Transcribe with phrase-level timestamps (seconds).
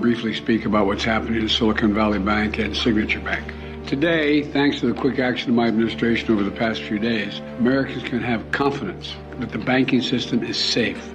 [0.00, 3.52] I want to briefly speak about what's happening at Silicon Valley Bank and Signature Bank.
[3.86, 8.04] Today, thanks to the quick action of my administration over the past few days, Americans
[8.04, 11.06] can have confidence that the banking system is safe.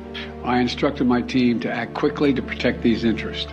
[0.44, 3.52] I instructed my team to act quickly to protect these interests.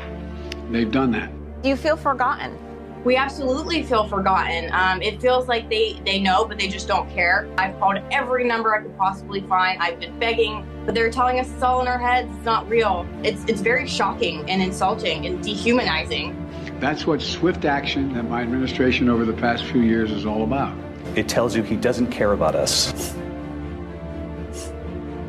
[0.70, 1.32] They've done that.
[1.62, 2.58] Do you feel forgotten?
[3.02, 4.70] We absolutely feel forgotten.
[4.74, 7.48] Um, it feels like they, they know, but they just don't care.
[7.56, 9.80] I've called every number I could possibly find.
[9.80, 12.34] I've been begging, but they're telling us it's all in our heads.
[12.34, 13.06] It's not real.
[13.22, 16.38] It's, it's very shocking and insulting and dehumanizing.
[16.80, 20.76] That's what swift action that my administration over the past few years is all about.
[21.14, 23.14] It tells you he doesn't care about us.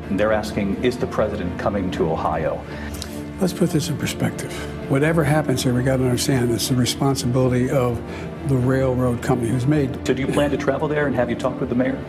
[0.09, 2.63] And they're asking, is the president coming to Ohio?
[3.39, 4.51] Let's put this in perspective.
[4.93, 7.99] Whatever happens here, we got to understand it's the responsibility of
[8.47, 9.91] the railroad company who's made.
[10.05, 11.99] So, do you plan to travel there and have you talked with the mayor?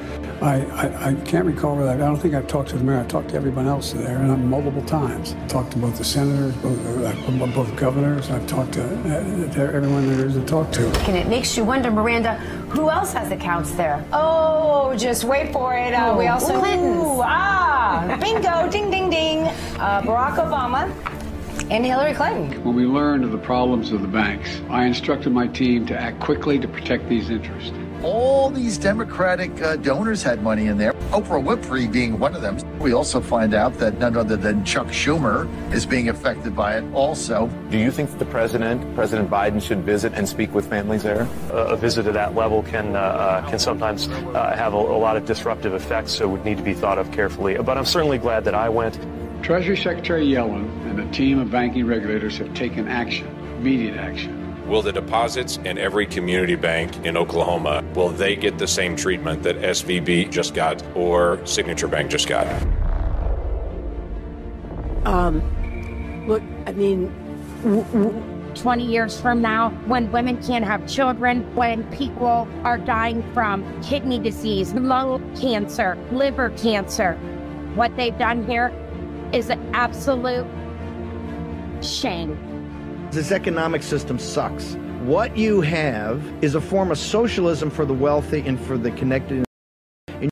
[0.43, 1.89] I, I, I can't recall that.
[1.89, 2.99] I don't think I've talked to the mayor.
[2.99, 5.33] I've talked to everyone else there, and multiple times.
[5.33, 8.31] I've talked to both the senators, both, uh, both governors.
[8.31, 10.87] I've talked to, uh, to everyone there is to talk to.
[11.09, 12.35] And it makes you wonder, Miranda,
[12.69, 14.05] who else has accounts there?
[14.13, 15.95] Oh, just wait for it.
[15.95, 17.03] Uh, we also Clintons.
[17.03, 19.45] Ooh, ah, bingo, ding, ding, ding.
[19.79, 20.93] Uh, Barack Obama
[21.75, 22.63] and Hillary Clinton.
[22.63, 26.21] When we learned of the problems of the banks, I instructed my team to act
[26.21, 27.73] quickly to protect these interests.
[28.05, 32.59] All these Democratic uh, donors had money in there, Oprah Winfrey being one of them.
[32.79, 36.85] We also find out that none other than Chuck Schumer is being affected by it
[36.95, 37.49] also.
[37.71, 41.27] Do you think that the president, President Biden, should visit and speak with families there?
[41.51, 45.17] a visit at that level can uh, uh, can sometimes uh, have a, a lot
[45.17, 47.57] of disruptive effects, so would need to be thought of carefully.
[47.57, 48.97] But I'm certainly glad that I went.
[49.43, 53.27] Treasury Secretary Yellen and a team of banking regulators have taken action,
[53.59, 54.41] immediate action.
[54.69, 59.43] Will the deposits in every community bank in Oklahoma, will they get the same treatment
[59.43, 62.47] that SVB just got or Signature Bank just got?
[65.05, 67.13] Um, look, I mean,
[67.63, 73.23] w- w- 20 years from now, when women can't have children, when people are dying
[73.35, 77.17] from kidney disease, lung cancer, liver cancer,
[77.75, 78.73] what they've done here
[79.33, 80.47] is an absolute
[81.83, 83.09] shame.
[83.11, 84.75] This economic system sucks.
[85.05, 89.45] What you have is a form of socialism for the wealthy and for the connected.
[90.09, 90.31] And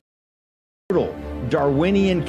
[0.89, 1.15] brutal
[1.49, 2.27] Darwinian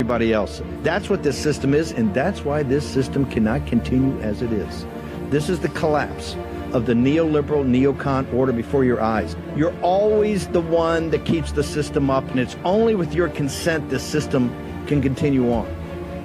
[0.00, 0.60] everybody else.
[0.82, 4.84] That's what this system is, and that's why this system cannot continue as it is.
[5.28, 6.36] This is the collapse
[6.72, 9.36] of the neoliberal neocon order before your eyes.
[9.54, 13.88] You're always the one that keeps the system up, and it's only with your consent
[13.90, 14.50] this system
[14.86, 15.66] can continue on.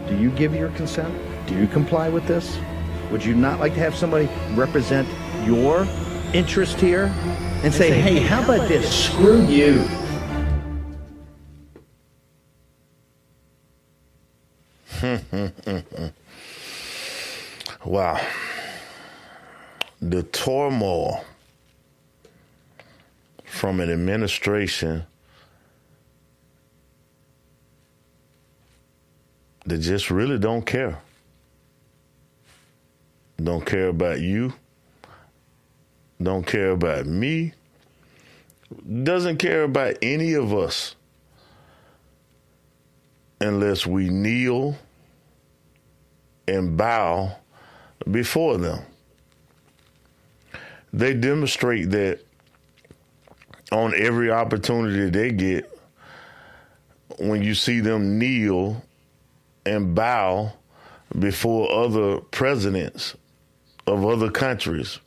[0.07, 1.13] Do you give your consent?
[1.47, 2.57] Do you comply with this?
[3.11, 5.07] Would you not like to have somebody represent
[5.45, 5.88] your
[6.33, 7.13] interest here
[7.63, 9.06] and say, hey, how about this?
[9.06, 9.88] Screw you.
[17.85, 18.19] wow.
[20.02, 21.23] The turmoil
[23.46, 25.05] from an administration
[29.66, 30.99] that just really don't care.
[33.41, 34.53] Don't care about you.
[36.22, 37.53] Don't care about me.
[39.03, 40.96] Doesn't care about any of us
[43.41, 44.78] unless we kneel
[46.47, 47.35] and bow
[48.09, 48.84] before them.
[50.93, 52.20] They demonstrate that
[53.72, 55.70] on every opportunity they get
[57.20, 58.81] when you see them kneel
[59.66, 60.53] and bow
[61.20, 63.16] before other presidents
[63.87, 64.99] of other countries.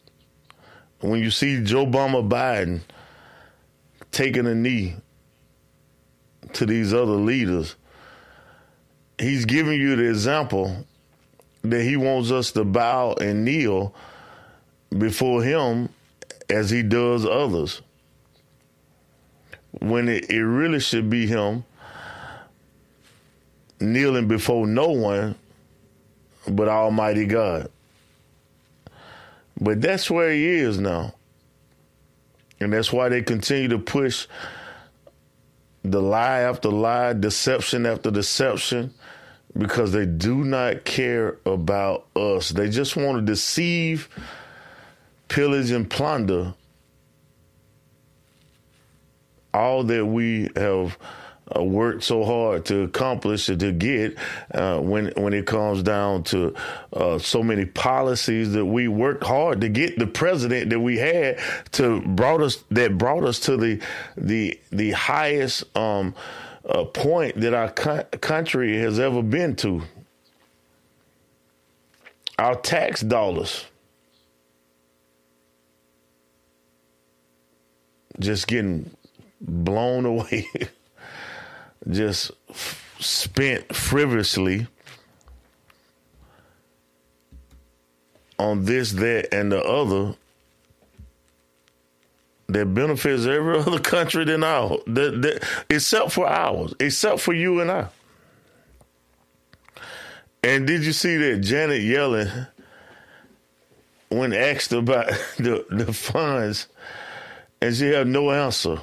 [1.01, 2.81] When you see Joe Obama Biden
[4.11, 4.97] taking a knee
[6.55, 7.77] to these other leaders,
[9.19, 10.85] he's giving you the example
[11.63, 13.95] that he wants us to bow and kneel
[14.97, 15.89] before him
[16.49, 17.83] as he does others.
[19.81, 21.65] When it, it really should be him
[23.81, 25.37] kneeling before no one
[26.49, 27.71] but Almighty God.
[29.61, 31.15] But that's where he is now.
[32.61, 34.27] And that's why they continue to push
[35.83, 38.93] the lie after lie, deception after deception,
[39.57, 42.51] because they do not care about us.
[42.51, 44.09] They just want to deceive,
[45.29, 46.55] pillage, and plunder
[49.55, 50.99] all that we have
[51.57, 54.17] uh, worked so hard to accomplish to get
[54.55, 56.55] uh, when when it comes down to
[56.95, 61.39] uh, so many policies that we worked hard to get the president that we had
[61.73, 63.81] to brought us that brought us to the
[64.17, 66.15] the the highest um,
[66.69, 69.83] uh, point that our co- country has ever been to.
[72.39, 73.67] our tax dollars
[78.21, 78.91] just getting
[79.41, 80.47] blown away,
[81.89, 84.67] just f- spent frivolously
[88.39, 90.15] on this, that, and the other
[92.49, 97.61] that benefits every other country than ours, that, that, except for ours, except for you
[97.61, 97.89] and I.
[100.43, 102.49] And did you see that Janet Yellen,
[104.09, 105.07] when asked about
[105.39, 106.69] the, the funds,
[107.61, 108.79] and she had no answer?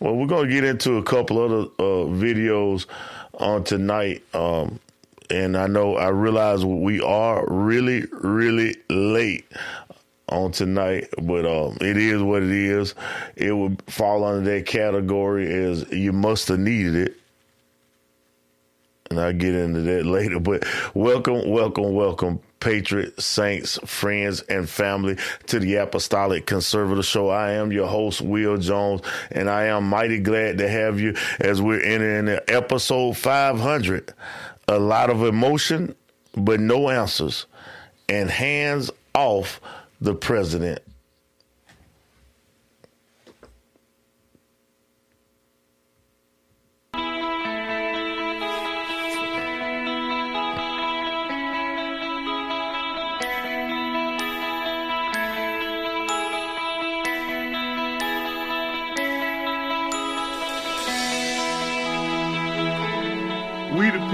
[0.00, 2.86] Well, we're going to get into a couple other uh, videos
[3.34, 4.22] on tonight.
[4.34, 4.78] Um,
[5.30, 9.46] and I know I realize we are really, really late
[10.28, 12.94] on tonight, but um, it is what it is.
[13.36, 17.16] It would fall under that category as you must have needed it.
[19.10, 20.40] And I'll get into that later.
[20.40, 25.18] But welcome, welcome, welcome, Patriot, Saints, friends, and family
[25.48, 27.28] to the Apostolic Conservative Show.
[27.28, 31.60] I am your host, Will Jones, and I am mighty glad to have you as
[31.60, 34.14] we're entering episode 500
[34.66, 35.94] a lot of emotion,
[36.34, 37.44] but no answers,
[38.08, 39.60] and hands off
[40.00, 40.80] the president.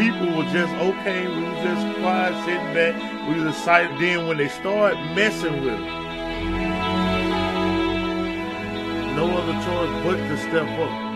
[0.00, 1.28] People were just okay.
[1.28, 3.28] We were just quiet, sitting back.
[3.28, 3.90] We was excited.
[4.00, 5.80] Then when they started messing with it,
[9.14, 11.09] no other choice but to step up.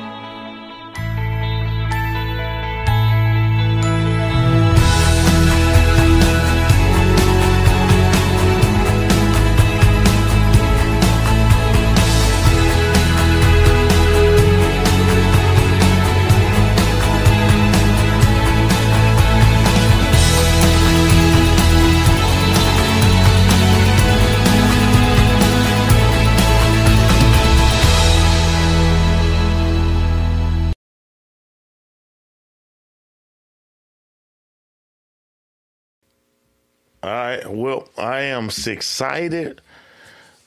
[37.04, 37.46] All right.
[37.46, 39.60] Well, I am excited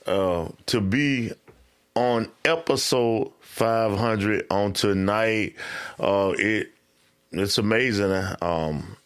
[0.06, 1.30] uh, to be
[1.94, 5.54] on episode 500 on tonight.
[6.00, 6.72] Uh, it
[7.30, 8.10] it's amazing.
[8.42, 8.96] Um,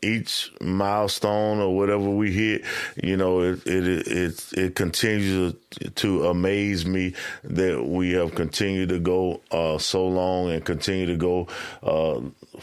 [0.00, 2.62] each milestone or whatever we hit,
[3.02, 5.54] you know, it it it it continues
[5.96, 11.16] to amaze me that we have continued to go uh, so long and continue to
[11.16, 11.48] go
[11.82, 12.20] uh,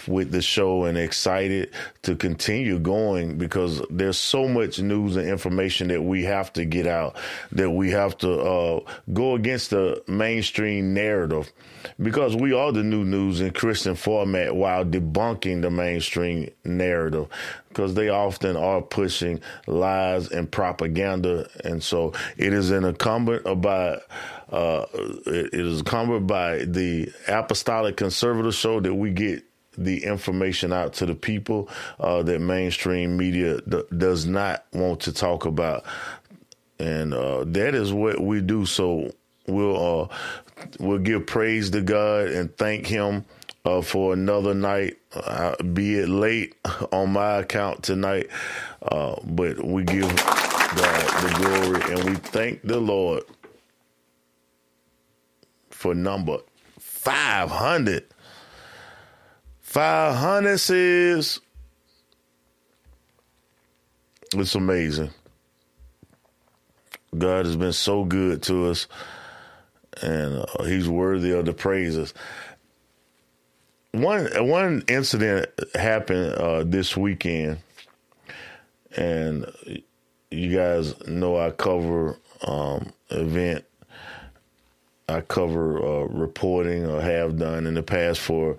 [0.08, 1.72] with the show and excited
[2.04, 6.88] to continue going because there's so much news and information that we have to get
[6.88, 7.16] out
[7.52, 8.80] that we have to uh,
[9.14, 11.52] go against the mainstream narrative.
[12.02, 17.28] Because we are the new news in Christian format while debunking the mainstream narrative
[17.70, 21.48] because they often are pushing lies and propaganda.
[21.64, 24.02] And so it is an incumbent about
[24.52, 29.44] uh, it is incumbent by the apostolic conservative show that we get
[29.84, 31.70] the information out to the people
[32.00, 35.86] uh, that mainstream media d- does not want to talk about.
[36.80, 38.66] And uh, that is what we do.
[38.66, 39.12] So
[39.48, 40.16] we'll uh,
[40.80, 43.26] we'll give praise to God and thank Him
[43.66, 46.56] uh, for another night, uh, be it late
[46.92, 48.28] on my account tonight.
[49.26, 53.24] But we give God the glory and we thank the Lord
[55.72, 56.38] for number
[56.80, 58.06] 500.
[59.70, 61.40] 500 says
[64.34, 65.12] it's amazing.
[67.16, 68.88] God has been so good to us,
[70.02, 72.16] and uh, He's worthy of the praises.
[73.92, 77.60] One one incident happened uh, this weekend,
[78.98, 79.46] and
[80.32, 83.66] you guys know I cover um, event.
[85.08, 88.58] I cover uh, reporting or have done in the past for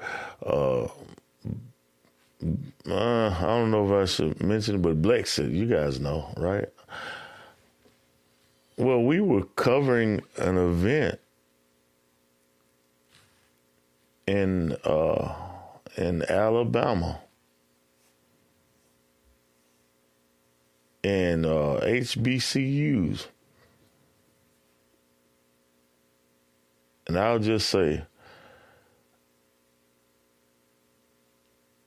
[2.88, 6.68] uh, I don't know if I should mention it, but Blexit, you guys know, right?
[8.76, 11.20] Well, we were covering an event
[14.26, 15.34] in uh,
[15.96, 17.20] in Alabama,
[21.02, 23.26] in uh, HBCUs,
[27.08, 28.04] and I'll just say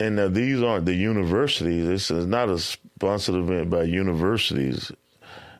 [0.04, 1.88] and now these aren't the universities.
[1.88, 4.92] This is not a sponsored event by universities.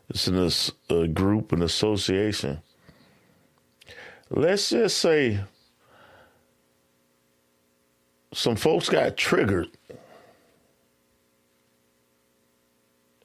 [0.10, 0.52] It's in a,
[0.94, 2.62] a group, an association.
[4.30, 5.40] Let's just say
[8.34, 9.70] some folks got triggered.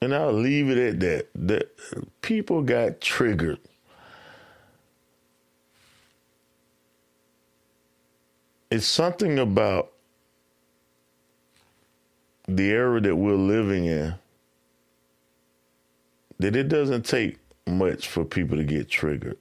[0.01, 1.29] And I'll leave it at that.
[1.35, 1.77] That
[2.23, 3.59] people got triggered.
[8.71, 9.95] It's something about
[12.49, 14.15] the era that we're living in
[16.39, 19.37] that it doesn't take much for people to get triggered.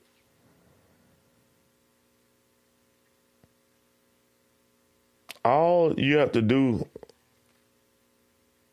[5.46, 6.86] All you have to do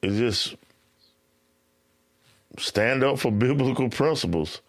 [0.02, 0.56] is just
[2.58, 4.60] stand up for biblical principles.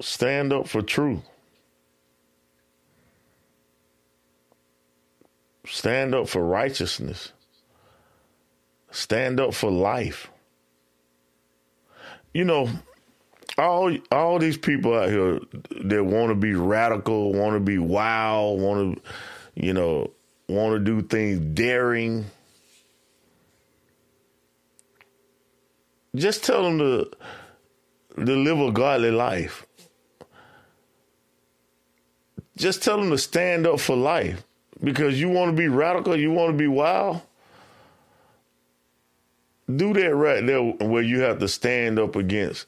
[0.00, 1.22] Stand up for truth.
[5.68, 7.32] Stand up for righteousness.
[8.90, 10.30] Stand up for life.
[12.32, 12.70] You know,
[13.58, 15.40] all all these people out here
[15.84, 19.02] that want to be radical, want to be wild, want to,
[19.54, 20.10] you know,
[20.48, 22.26] want to do things daring.
[26.14, 27.10] Just tell them to
[28.16, 29.66] to live a godly life.
[32.56, 34.45] Just tell them to stand up for life
[34.82, 37.20] because you want to be radical, you want to be wild,
[39.74, 42.66] do that right there where you have to stand up against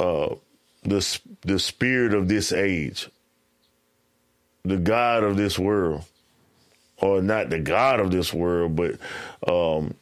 [0.00, 0.34] uh,
[0.82, 3.08] the the spirit of this age,
[4.64, 6.04] the God of this world,
[6.98, 8.96] or not the God of this world, but
[9.48, 9.94] um,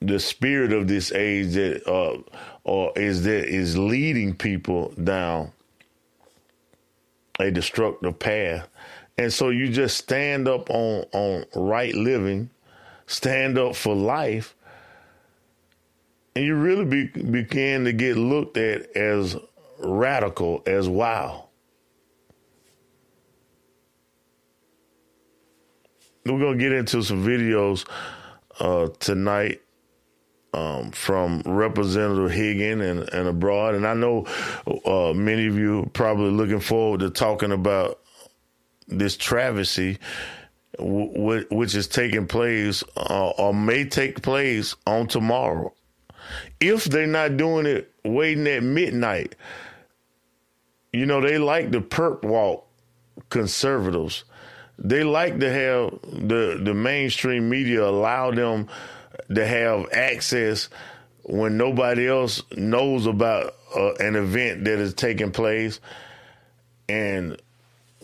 [0.00, 2.18] the spirit of this age that uh,
[2.64, 5.52] or is that is leading people down
[7.40, 8.68] a destructive path
[9.18, 12.50] and so you just stand up on, on right living,
[13.06, 14.56] stand up for life,
[16.34, 19.36] and you really be, begin to get looked at as
[19.78, 21.48] radical, as wow.
[26.26, 27.86] We're going to get into some videos
[28.58, 29.60] uh, tonight
[30.54, 33.74] um, from Representative Higgin and, and abroad.
[33.74, 34.26] And I know
[34.86, 38.00] uh, many of you probably looking forward to talking about
[38.88, 39.98] this travesty,
[40.78, 45.72] w- which is taking place uh, or may take place on tomorrow.
[46.60, 49.36] If they're not doing it waiting at midnight,
[50.92, 52.66] you know, they like the perp walk
[53.30, 54.24] conservatives.
[54.78, 58.68] They like to have the, the mainstream media allow them
[59.34, 60.68] to have access
[61.22, 65.80] when nobody else knows about uh, an event that is taking place
[66.88, 67.40] and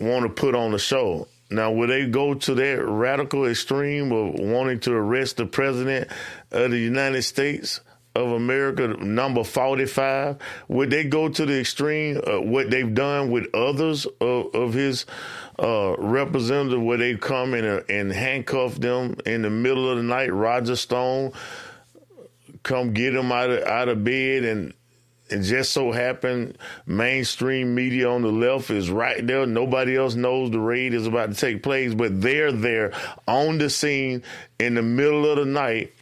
[0.01, 1.29] want to put on a show.
[1.51, 6.09] Now, will they go to that radical extreme of wanting to arrest the president
[6.53, 7.81] of the United States
[8.15, 10.37] of America, number 45?
[10.69, 15.07] Would they go to the extreme, uh, what they've done with others of, of his
[15.59, 20.05] uh, representative, where they come in a, and handcuff them in the middle of the
[20.05, 20.33] night?
[20.33, 21.33] Roger Stone
[22.63, 24.73] come get him out of, out of bed and
[25.31, 29.47] it just so happened mainstream media on the left is right there.
[29.47, 32.93] Nobody else knows the raid is about to take place, but they're there
[33.29, 34.23] on the scene
[34.59, 35.95] in the middle of the night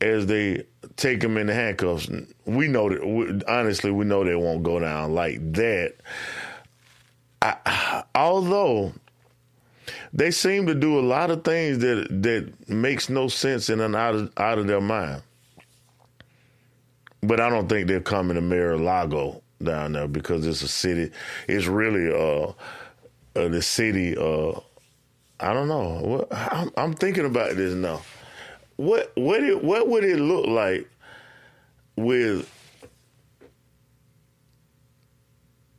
[0.00, 0.64] as they
[0.96, 2.08] take them in the handcuffs.
[2.44, 5.94] We know that, we, honestly, we know they won't go down like that.
[7.40, 8.92] I, although
[10.12, 14.14] they seem to do a lot of things that that makes no sense and out
[14.14, 15.22] of out of their mind
[17.22, 21.10] but I don't think they're coming to Mar-a-Lago down there because it's a city.
[21.48, 22.52] It's really uh,
[23.38, 24.16] uh the city.
[24.16, 24.60] Uh,
[25.40, 26.00] I don't know.
[26.02, 28.02] What, I'm, I'm, thinking about this now.
[28.76, 30.88] What what it, what would it look like
[31.96, 32.48] with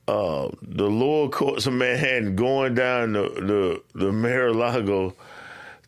[0.08, 5.15] uh, the lower courts of Manhattan going down the the, the Mar-a-Lago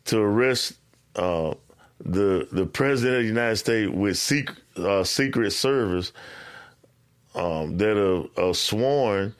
[0.06, 0.74] to arrest
[1.16, 1.54] uh,
[2.00, 6.12] the the president of the United States with secret uh, Secret Service
[7.34, 9.34] um, that are, are sworn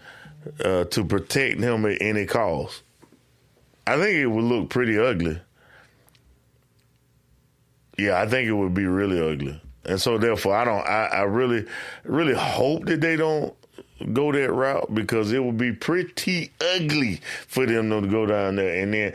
[0.64, 2.82] uh, to protect him at any cost.
[3.86, 5.40] I think it would look pretty ugly.
[7.98, 9.60] Yeah, I think it would be really ugly.
[9.84, 11.66] And so therefore I don't I, I really
[12.04, 13.54] really hope that they don't
[14.12, 18.82] go that route because it would be pretty ugly for them to go down there
[18.82, 19.14] and then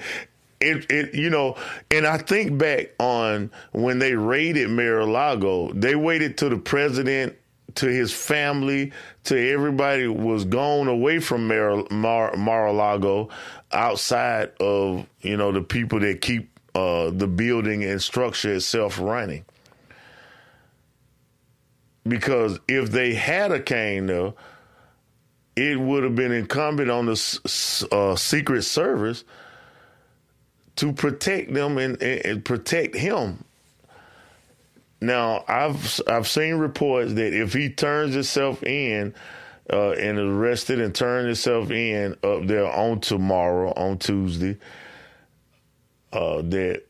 [0.60, 1.56] it, it, you know,
[1.92, 7.38] and I think back on when they raided Mar-a-Lago, they waited till the president
[7.76, 8.92] to his family,
[9.26, 13.30] to everybody was gone away from Mar- Mar- Mar-a-Lago
[13.72, 19.46] outside of, you know, the people that keep uh, the building and structure itself running.
[22.08, 24.34] Because if they had a cane there,
[25.56, 29.24] it would have been incumbent on the uh, Secret Service
[30.77, 33.43] to protect them and, and protect him
[35.00, 39.13] now, I've I've seen reports that if he turns himself in
[39.72, 44.57] uh, and is arrested and turns himself in up there on tomorrow, on Tuesday,
[46.13, 46.84] uh, that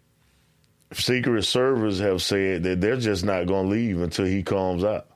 [0.94, 5.08] Secret Service have said that they're just not going to leave until he comes out.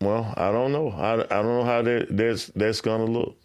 [0.00, 0.90] Well, I don't know.
[0.90, 3.36] I, I don't know how that that's that's going to look.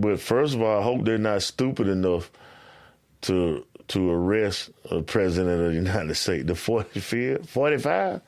[0.00, 2.30] But first of all, I hope they're not stupid enough
[3.22, 6.46] to to arrest a president of the United States.
[6.46, 8.20] The 45, 45?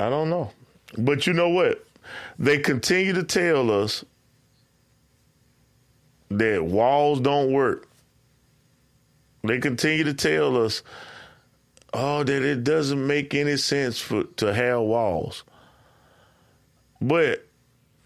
[0.00, 0.50] I don't know.
[0.98, 1.84] But you know what?
[2.38, 4.04] They continue to tell us
[6.30, 7.88] that walls don't work.
[9.44, 10.82] They continue to tell us,
[11.92, 15.44] oh, that it doesn't make any sense for to have walls.
[17.02, 17.44] But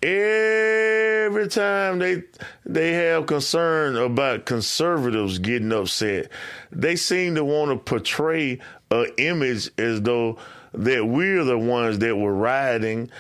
[0.03, 2.23] every time they
[2.65, 6.31] they have concern about conservatives getting upset,
[6.73, 8.59] they seem to want to portray
[8.91, 10.39] an image as though
[10.73, 13.11] that we're the ones that were rioting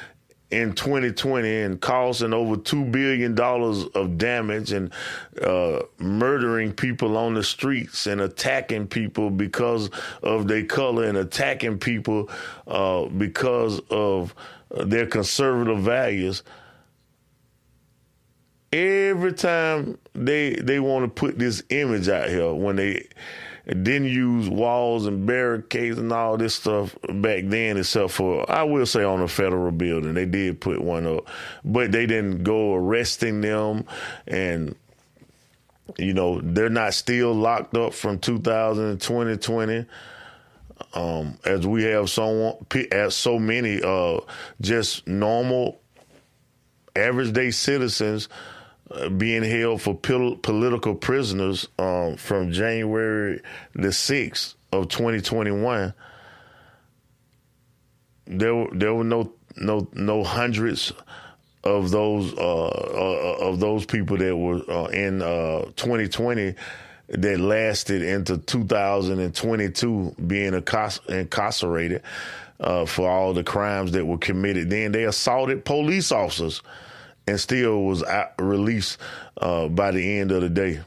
[0.50, 4.92] in 2020 and causing over two billion dollars of damage and
[5.42, 9.90] uh, murdering people on the streets and attacking people because
[10.22, 12.30] of their color and attacking people
[12.68, 14.34] uh, because of
[14.70, 16.42] their conservative values
[18.72, 23.06] every time they they want to put this image out here when they
[23.66, 28.86] didn't use walls and barricades and all this stuff back then, except for I will
[28.86, 31.28] say on a federal building they did put one up,
[31.64, 33.84] but they didn't go arresting them
[34.26, 34.74] and.
[35.98, 39.86] You know, they're not still locked up from 2020, 2020.
[40.94, 42.58] Um, as we have so
[42.90, 44.20] as so many uh,
[44.60, 45.80] just normal
[46.94, 48.28] average day citizens
[48.90, 53.40] uh, being held for pil- political prisoners um, from January
[53.74, 55.92] the 6th of 2021.
[58.28, 60.92] There, there were no no no hundreds
[61.64, 65.20] of those uh, uh, of those people that were uh, in
[65.76, 66.52] 2020 uh,
[67.08, 72.02] that lasted into 2022 being incarcerated
[72.58, 74.70] uh, for all the crimes that were committed.
[74.70, 76.62] Then they assaulted police officers
[77.26, 78.04] and still was
[78.38, 78.98] released
[79.40, 80.80] uh, by the end of the day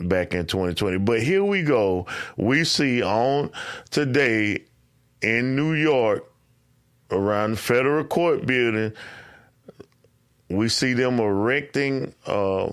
[0.00, 0.98] back in 2020.
[0.98, 2.06] But here we go.
[2.36, 3.50] We see on
[3.90, 4.64] today
[5.22, 6.24] in New York
[7.10, 8.92] around the federal court building,
[10.48, 12.72] we see them erecting uh,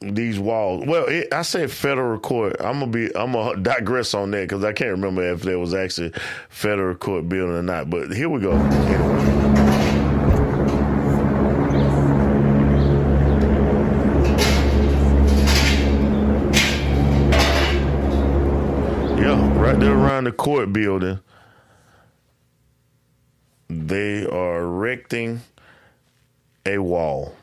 [0.00, 0.84] these walls.
[0.86, 2.56] Well, it, I said federal court.
[2.60, 3.16] I'm gonna be.
[3.16, 6.12] I'm gonna digress on that because I can't remember if there was actually
[6.48, 7.90] federal court building or not.
[7.90, 8.52] But here we go.
[8.52, 9.44] Anyway.
[19.64, 21.18] right there around the court building,
[23.68, 25.40] they are erecting
[26.66, 27.34] a wall.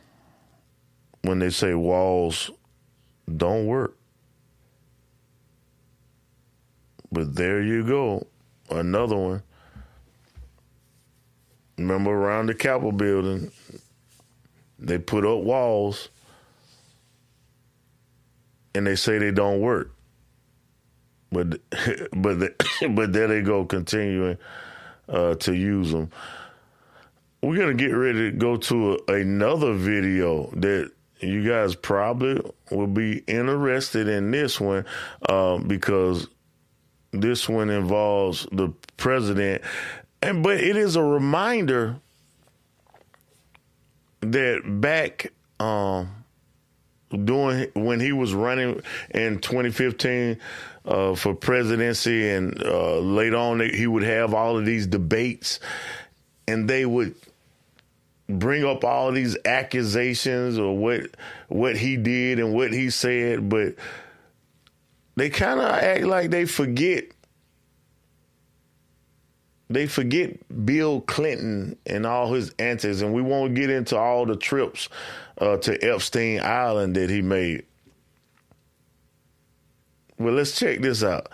[1.23, 2.51] When they say walls
[3.35, 3.95] don't work.
[7.11, 8.27] But there you go.
[8.69, 9.43] Another one.
[11.77, 13.51] Remember around the Capitol building,
[14.79, 16.09] they put up walls
[18.73, 19.91] and they say they don't work
[21.31, 21.59] but
[22.13, 22.37] but
[22.91, 24.37] but there they go, continuing
[25.09, 26.11] uh, to use them.
[27.41, 32.87] We're gonna get ready to go to a, another video that you guys probably will
[32.87, 34.85] be interested in this one
[35.27, 36.27] uh, because
[37.11, 39.61] this one involves the president,
[40.21, 41.97] and but it is a reminder
[44.21, 45.31] that back.
[45.59, 46.21] Um,
[47.11, 48.81] doing when he was running
[49.11, 50.37] in 2015
[50.85, 55.59] uh, for presidency, and uh, later on he would have all of these debates,
[56.47, 57.15] and they would
[58.39, 61.01] bring up all these accusations or what
[61.47, 63.75] what he did and what he said, but
[65.15, 67.05] they kind of act like they forget.
[69.69, 74.35] They forget Bill Clinton and all his antics, and we won't get into all the
[74.35, 74.89] trips
[75.37, 77.65] uh, to Epstein Island that he made.
[80.19, 81.29] Well, let's check this out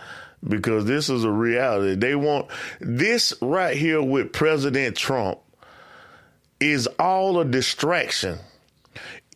[0.46, 1.96] because this is a reality.
[1.96, 2.46] They want
[2.80, 5.40] this right here with President Trump
[6.60, 8.38] is all a distraction.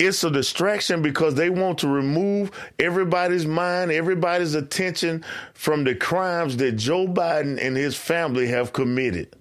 [0.00, 6.56] It's a distraction because they want to remove everybody's mind, everybody's attention from the crimes
[6.56, 9.36] that Joe Biden and his family have committed.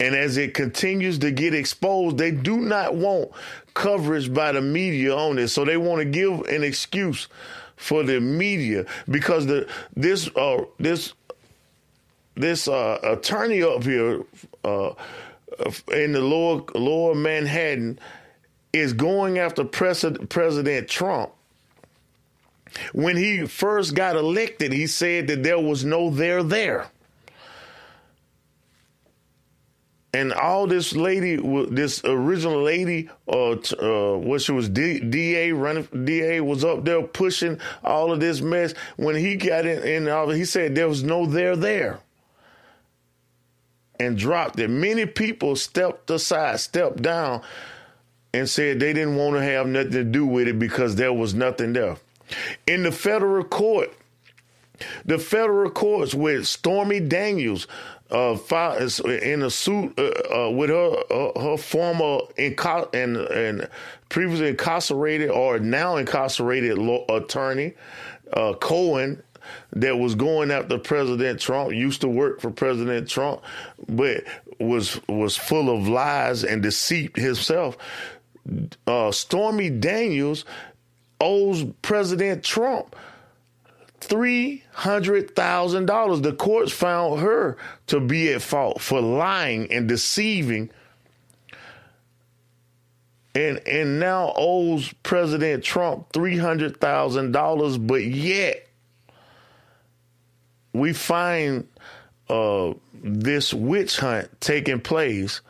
[0.00, 3.30] And as it continues to get exposed, they do not want
[3.74, 5.48] coverage by the media on it.
[5.48, 7.28] So they want to give an excuse
[7.76, 11.14] for the media because the this uh this
[12.34, 14.24] this uh attorney up here
[14.64, 14.90] uh
[15.92, 17.98] in the lower lower Manhattan
[18.72, 21.32] is going after President President Trump.
[22.92, 26.90] When he first got elected, he said that there was no there there.
[30.14, 31.36] and all this lady,
[31.70, 37.02] this original lady, uh, uh what she was D, DA running, DA was up there
[37.02, 38.74] pushing all of this mess.
[38.96, 42.00] When he got in, in he said there was no there there,
[43.98, 44.68] and dropped it.
[44.68, 47.42] Many people stepped aside, stepped down,
[48.32, 51.34] and said they didn't want to have nothing to do with it because there was
[51.34, 51.96] nothing there.
[52.66, 53.92] In the federal court,
[55.04, 57.66] the federal courts with Stormy Daniels,
[58.10, 58.38] uh,
[59.22, 63.68] in a suit uh, uh, with her uh, her former inco- and and
[64.08, 67.74] previously incarcerated or now incarcerated law attorney
[68.32, 69.22] uh, Cohen
[69.72, 73.42] that was going after President Trump used to work for President Trump
[73.88, 74.24] but
[74.58, 77.76] was was full of lies and deceit himself
[78.86, 80.44] uh, Stormy Daniels
[81.20, 82.94] owes President Trump
[84.00, 86.22] $300,000.
[86.22, 87.58] The courts found her
[87.88, 90.70] to be at fault for lying and deceiving
[93.34, 98.67] and and now owes President Trump $300,000 but yet
[100.72, 101.66] we find
[102.28, 105.40] uh, this witch hunt taking place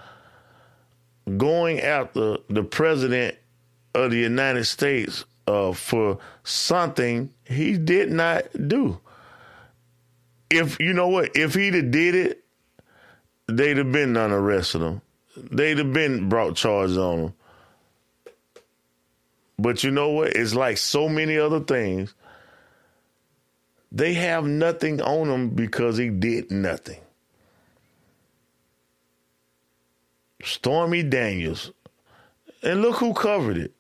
[1.37, 3.37] going after the president
[3.95, 8.99] of the United States uh, for something he did not do.
[10.51, 12.45] If you know what, if he'd have did it,
[13.47, 15.03] they'd have been none arrested him.
[15.37, 17.35] They'd have been brought charges on him.
[19.59, 20.37] But you know what?
[20.37, 22.15] It's like so many other things.
[23.91, 27.01] They have nothing on him because he did nothing.
[30.43, 31.73] Stormy Daniels.
[32.63, 33.73] And look who covered it.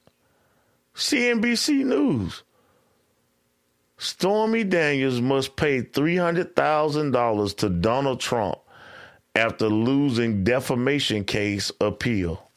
[0.94, 2.42] CNBC News.
[3.98, 8.58] Stormy Daniels must pay $300,000 to Donald Trump
[9.34, 12.48] after losing defamation case appeal.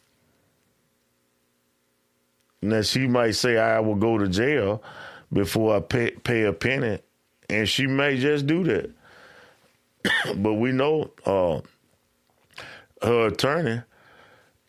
[2.61, 4.83] Now, she might say, I will go to jail
[5.33, 6.99] before I pay, pay a penny,
[7.51, 8.89] and she may just do that.
[10.37, 11.61] but we know uh,
[13.03, 13.81] her attorney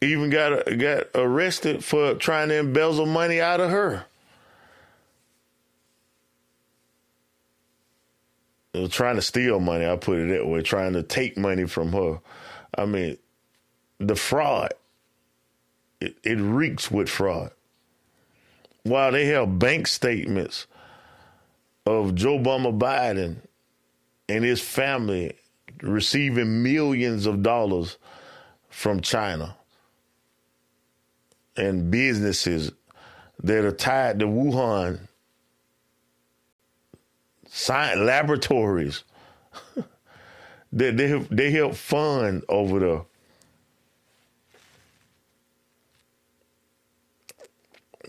[0.01, 4.05] even got got arrested for trying to embezzle money out of her.
[8.89, 9.87] trying to steal money.
[9.87, 12.21] I put it that way, trying to take money from her.
[12.77, 13.19] I mean,
[13.99, 14.73] the fraud.
[16.01, 17.53] It, it reeks with fraud.
[18.83, 20.67] While they have bank statements
[21.87, 23.37] of Joe Bummer Biden
[24.29, 25.35] and his family
[25.83, 27.99] receiving millions of dollars
[28.69, 29.57] from China
[31.57, 32.73] and businesses
[33.43, 35.01] that are tied to Wuhan,
[37.47, 39.05] science laboratories
[40.73, 43.03] that they they help fund over there.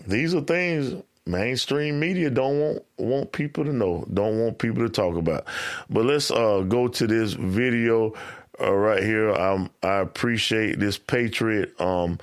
[0.06, 4.88] These are things mainstream media don't want want people to know, don't want people to
[4.88, 5.44] talk about.
[5.88, 8.14] But let's uh, go to this video
[8.60, 9.32] uh, right here.
[9.32, 11.78] Um, I appreciate this patriot.
[11.80, 12.18] Um,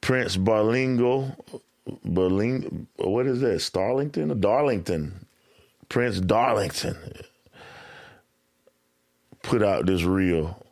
[0.00, 1.34] Prince Barlingo,
[2.06, 3.60] Barling, what is that?
[3.60, 5.26] Starlington Darlington?
[5.88, 6.96] Prince Darlington
[9.42, 10.63] put out this reel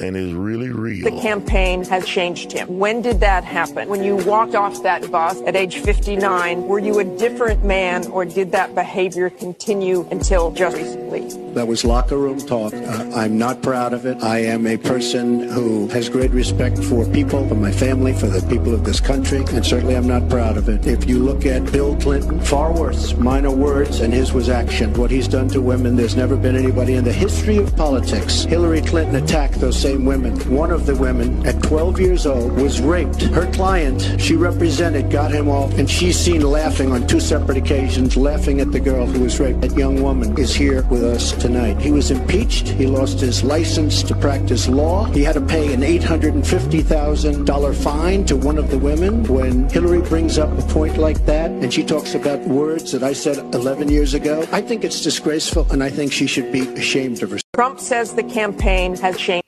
[0.00, 1.04] and is really real.
[1.04, 2.78] The campaign has changed him.
[2.78, 3.88] When did that happen?
[3.88, 8.24] When you walked off that bus at age 59, were you a different man or
[8.24, 11.28] did that behavior continue until just recently?
[11.54, 12.72] That was locker room talk.
[12.72, 14.22] Uh, I'm not proud of it.
[14.22, 18.46] I am a person who has great respect for people, for my family, for the
[18.48, 20.86] people of this country, and certainly I'm not proud of it.
[20.86, 23.16] If you look at Bill Clinton, far worse.
[23.16, 24.94] Minor words and his was action.
[24.94, 28.44] What he's done to women, there's never been anybody in the history of politics.
[28.44, 30.38] Hillary Clinton attacked those same women.
[30.54, 33.22] One of the women, at 12 years old, was raped.
[33.22, 38.16] Her client, she represented, got him off, and she's seen laughing on two separate occasions,
[38.16, 39.62] laughing at the girl who was raped.
[39.62, 41.80] That young woman is here with us tonight.
[41.80, 42.68] He was impeached.
[42.68, 45.06] He lost his license to practice law.
[45.06, 49.24] He had to pay an $850,000 fine to one of the women.
[49.24, 53.12] When Hillary brings up a point like that, and she talks about words that I
[53.12, 57.24] said 11 years ago, I think it's disgraceful, and I think she should be ashamed
[57.24, 57.42] of herself.
[57.54, 59.39] Trump says the campaign has changed.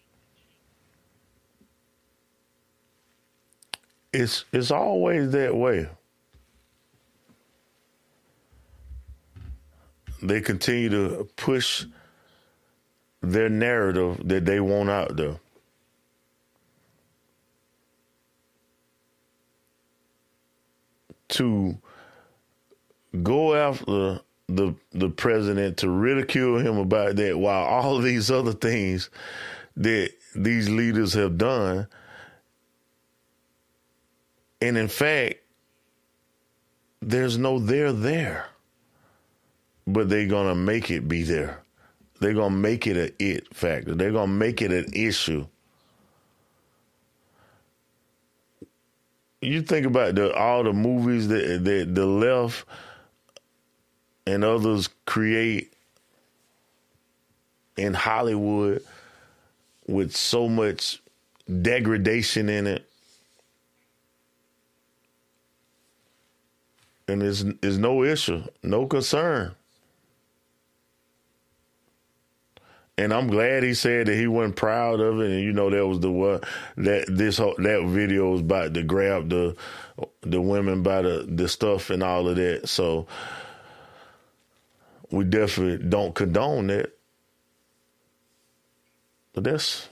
[4.13, 5.89] It's it's always that way.
[10.23, 11.85] They continue to push
[13.23, 15.39] their narrative that they want out there.
[21.31, 21.79] To
[23.23, 29.11] go after the the president to ridicule him about that while all these other things
[29.77, 31.87] that these leaders have done
[34.63, 35.41] and in fact
[37.03, 38.47] there's no there there
[39.87, 41.61] but they're gonna make it be there.
[42.21, 43.95] They're gonna make it an it factor.
[43.95, 45.47] They're gonna make it an issue.
[49.41, 52.65] You think about the all the movies that that the left
[54.27, 55.73] and others create
[57.77, 58.85] in Hollywood
[59.89, 61.03] with so much
[61.63, 62.89] degradation in it.
[67.13, 69.55] And there's, there's no issue, no concern.
[72.99, 75.87] And I'm glad he said that he wasn't proud of it, and you know that
[75.87, 76.45] was the what
[76.77, 79.57] that this whole, that video was about to grab the
[80.23, 82.69] the women by the the stuff and all of that.
[82.69, 83.07] So
[85.11, 86.93] we definitely don't condone that.
[89.33, 89.89] But that's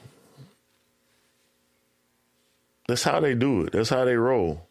[2.89, 3.73] that's how they do it.
[3.73, 4.67] That's how they roll.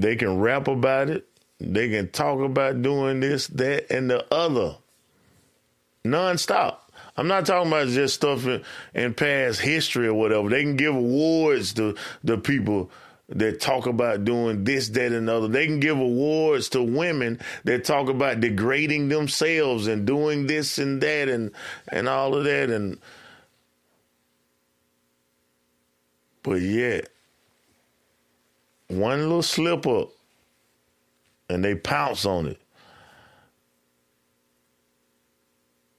[0.00, 1.26] They can rap about it.
[1.58, 4.76] They can talk about doing this, that, and the other.
[6.04, 6.78] Nonstop.
[7.16, 8.62] I'm not talking about just stuff in,
[8.94, 10.50] in past history or whatever.
[10.50, 12.90] They can give awards to the people
[13.30, 15.48] that talk about doing this, that, and other.
[15.48, 21.02] They can give awards to women that talk about degrading themselves and doing this and
[21.02, 21.50] that and
[21.88, 22.98] and all of that and
[26.42, 27.08] but yet
[28.88, 30.10] one little slip up
[31.48, 32.60] and they pounce on it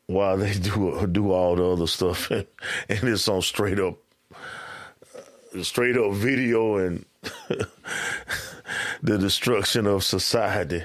[0.07, 2.47] while they do do all the other stuff and,
[2.89, 3.97] and it's on straight up
[4.35, 7.05] uh, straight up video and
[9.01, 10.83] the destruction of society.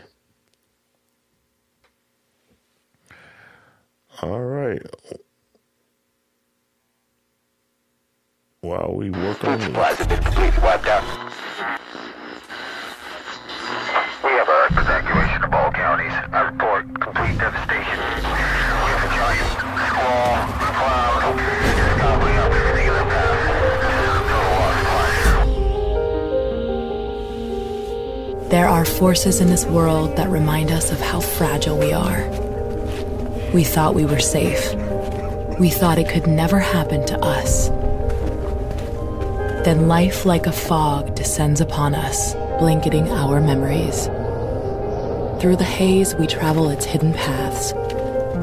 [4.23, 4.83] All right.
[8.61, 11.32] While we work on this.
[14.75, 16.13] A evacuation of all counties.
[16.33, 17.99] I report complete devastation.
[17.99, 19.49] We have a giant
[19.87, 21.37] squall, cloud,
[21.99, 23.71] gobbling up everything in path.
[28.51, 32.27] There are forces in this world that remind us of how fragile we are.
[33.53, 34.75] We thought we were safe.
[35.61, 37.69] We thought it could never happen to us.
[39.67, 44.09] Then life, like a fog, descends upon us, blanketing our memories.
[45.43, 47.73] Through the haze, we travel its hidden paths,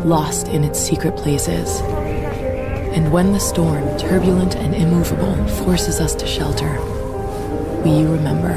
[0.05, 1.79] lost in its secret places.
[1.79, 6.73] And when the storm, turbulent and immovable, forces us to shelter,
[7.85, 8.51] we remember.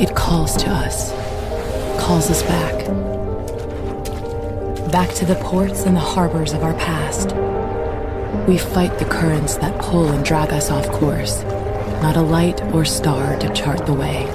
[0.00, 1.10] It calls to us,
[2.02, 2.86] calls us back.
[4.90, 7.36] Back to the ports and the harbors of our past.
[8.48, 11.44] We fight the currents that pull and drag us off course,
[12.02, 14.26] not a light or star to chart the way.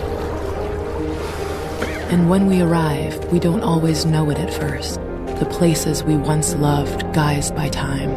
[2.12, 5.00] And when we arrive, we don't always know it at first,
[5.40, 8.12] the places we once loved guised by time.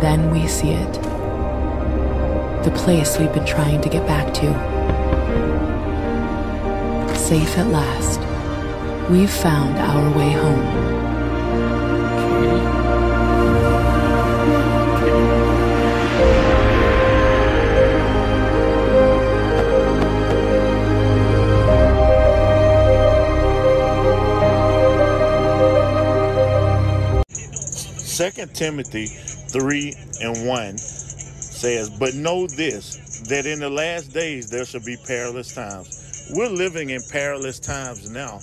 [0.00, 0.92] Then we see it,
[2.64, 4.74] the place we've been trying to get back to.
[7.16, 8.20] Safe at last,
[9.08, 11.13] we've found our way home.
[28.14, 34.64] Second Timothy 3 and 1 says, But know this, that in the last days there
[34.64, 36.30] shall be perilous times.
[36.32, 38.38] We're living in perilous times now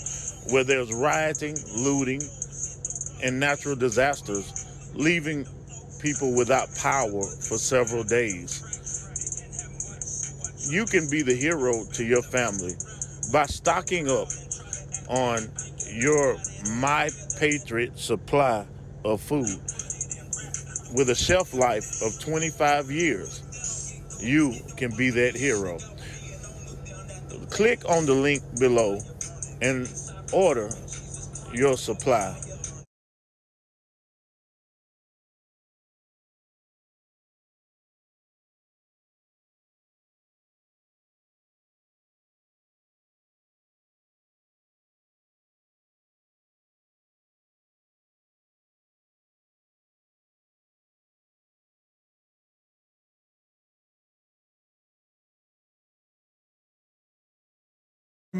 [0.51, 2.21] where there's rioting, looting,
[3.23, 5.47] and natural disasters, leaving
[6.01, 8.59] people without power for several days.
[10.69, 12.73] You can be the hero to your family
[13.31, 14.27] by stocking up
[15.07, 15.49] on
[15.93, 16.35] your
[16.71, 18.65] My Patriot supply
[19.03, 19.59] of food
[20.93, 23.43] with a shelf life of 25 years.
[24.19, 25.77] You can be that hero.
[27.49, 28.99] Click on the link below
[29.61, 29.91] and
[30.33, 30.69] order
[31.53, 32.35] your supply.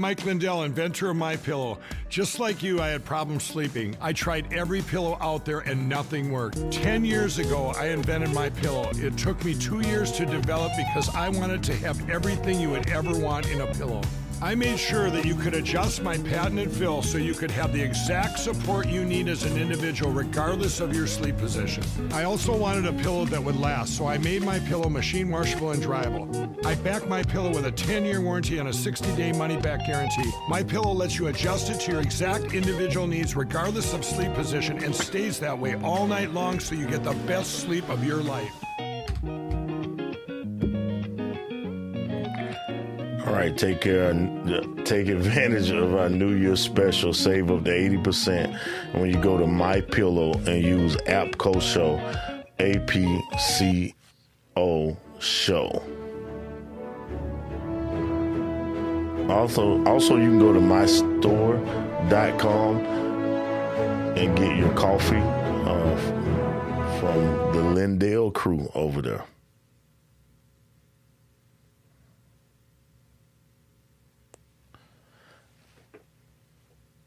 [0.02, 1.78] Mike Lindell, inventor of My Pillow.
[2.10, 3.96] Just like you, I had problems sleeping.
[4.02, 6.72] I tried every pillow out there and nothing worked.
[6.72, 8.90] 10 years ago, I invented My Pillow.
[8.96, 12.90] It took me 2 years to develop because I wanted to have everything you would
[12.90, 14.02] ever want in a pillow.
[14.44, 17.82] I made sure that you could adjust my patented fill so you could have the
[17.82, 21.84] exact support you need as an individual regardless of your sleep position.
[22.12, 25.72] I also wanted a pillow that would last, so I made my pillow machine washable
[25.72, 26.66] and dryable.
[26.66, 30.32] I back my pillow with a 10-year warranty and a 60-day money-back guarantee.
[30.50, 34.84] My pillow lets you adjust it to your exact individual needs regardless of sleep position
[34.84, 38.24] and stays that way all night long so you get the best sleep of your
[38.24, 38.52] life.
[43.32, 44.12] All right, take care.
[44.84, 47.14] Take advantage of our New Year special.
[47.14, 48.54] Save up to eighty percent
[48.92, 51.98] when you go to My Pillow and use app APCO Show,
[52.60, 53.96] A P C
[54.58, 55.82] O Show.
[59.30, 62.78] Also, also you can go to mystore.com
[64.18, 65.96] and get your coffee uh,
[67.00, 69.24] from the Lindell crew over there.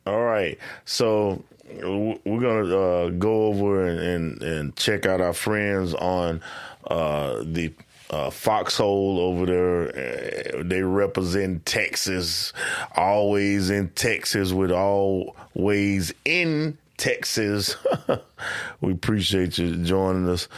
[0.07, 0.21] All
[0.85, 1.43] So
[1.83, 6.41] we're gonna uh, go over and, and, and check out our friends on
[6.87, 7.73] uh, the
[8.11, 10.59] uh, Foxhole over there.
[10.59, 12.53] Uh, they represent Texas,
[12.97, 17.77] always in Texas, with always in Texas.
[18.81, 20.49] we appreciate you joining us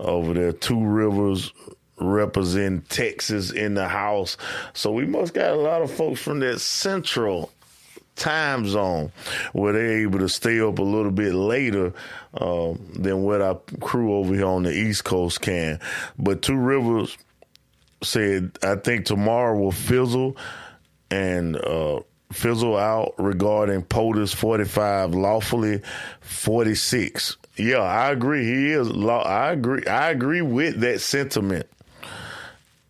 [0.00, 0.52] over there.
[0.52, 1.52] Two Rivers
[1.98, 4.36] represent Texas in the house.
[4.72, 7.52] So we must got a lot of folks from that central
[8.16, 9.10] time zone
[9.52, 11.92] where they're able to stay up a little bit later
[12.34, 15.80] uh, than what our crew over here on the East Coast can.
[16.18, 17.16] But Two Rivers
[18.02, 20.36] said, I think tomorrow will fizzle
[21.10, 22.00] and uh,
[22.32, 25.82] fizzle out regarding POTUS 45 lawfully
[26.20, 27.36] 46.
[27.56, 28.44] Yeah, I agree.
[28.44, 29.22] He is law.
[29.22, 29.86] I agree.
[29.86, 31.66] I agree with that sentiment.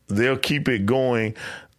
[0.09, 1.35] They'll keep it going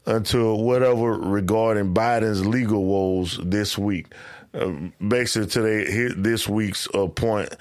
[0.05, 4.13] until whatever regarding Biden's legal woes this week.
[4.53, 4.71] Uh,
[5.05, 7.53] basically, today this week's appoint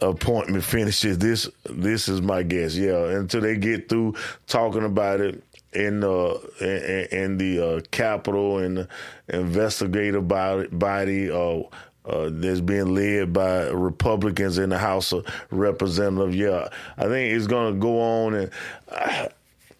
[0.00, 1.18] appointment finishes.
[1.18, 2.74] This this is my guess.
[2.74, 4.14] Yeah, until they get through
[4.46, 8.88] talking about it in uh in, in the uh, Capitol and the
[9.28, 11.30] investigative body.
[11.30, 11.62] Uh,
[12.06, 16.36] uh, that's being led by Republicans in the House of Representatives.
[16.36, 16.68] Yeah,
[16.98, 18.34] I think it's going to go on.
[18.34, 18.50] And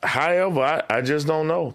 [0.03, 1.75] however, I, I just don't know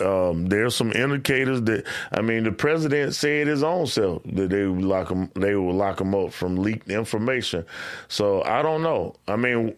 [0.00, 4.66] um, there's some indicators that I mean the president said his own self that they
[4.66, 7.64] would lock him they would lock him up from leaked information.
[8.08, 9.14] So I don't know.
[9.28, 9.74] I mean,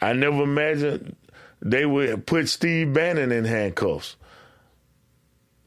[0.00, 1.14] I never imagined
[1.60, 4.16] they would put Steve Bannon in handcuffs,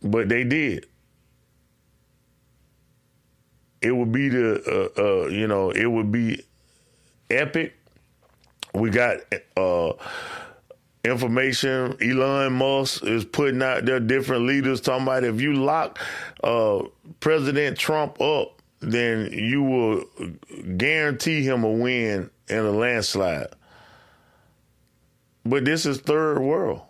[0.02, 0.86] but they did.
[3.82, 6.44] It would be the uh, uh, you know it would be
[7.30, 7.74] epic.
[8.74, 9.18] We got.
[9.56, 9.94] Uh,
[11.04, 11.98] information.
[12.02, 16.00] Elon Musk is putting out there different leaders talking about if you lock
[16.44, 16.84] uh,
[17.20, 20.04] President Trump up, then you will
[20.78, 23.48] guarantee him a win in a landslide.
[25.46, 26.82] But this is third world.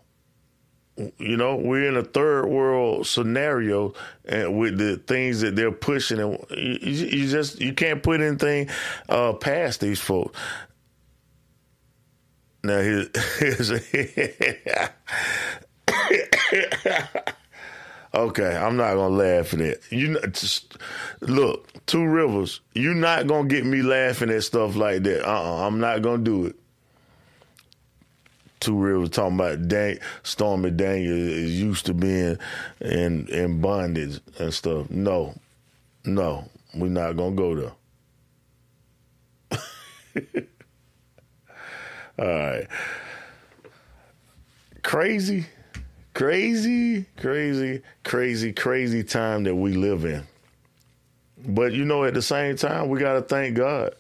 [1.18, 3.94] You know, we're in a third world scenario,
[4.26, 8.70] and with the things that they're pushing, and you, you just you can't put anything
[9.08, 10.38] uh, past these folks.
[12.64, 13.10] Now here's,
[13.40, 13.72] here's
[18.14, 18.56] okay.
[18.56, 19.82] I'm not gonna laugh at it.
[19.90, 20.78] You know, just,
[21.22, 22.62] look, Two Rivers.
[22.74, 25.28] You're not gonna get me laughing at stuff like that.
[25.28, 26.56] Uh, uh-uh, I'm not gonna do it.
[28.62, 32.38] Two Rivers talking about Dan, Stormy Daniels is used to being
[32.80, 34.90] in in bondage and stuff.
[34.90, 35.36] No,
[36.06, 37.74] no, we're not gonna go
[39.52, 39.62] there.
[42.22, 42.68] Right.
[44.84, 45.46] Crazy,
[46.14, 50.24] crazy, crazy, crazy, crazy time that we live in.
[51.46, 53.96] But you know, at the same time, we got to thank God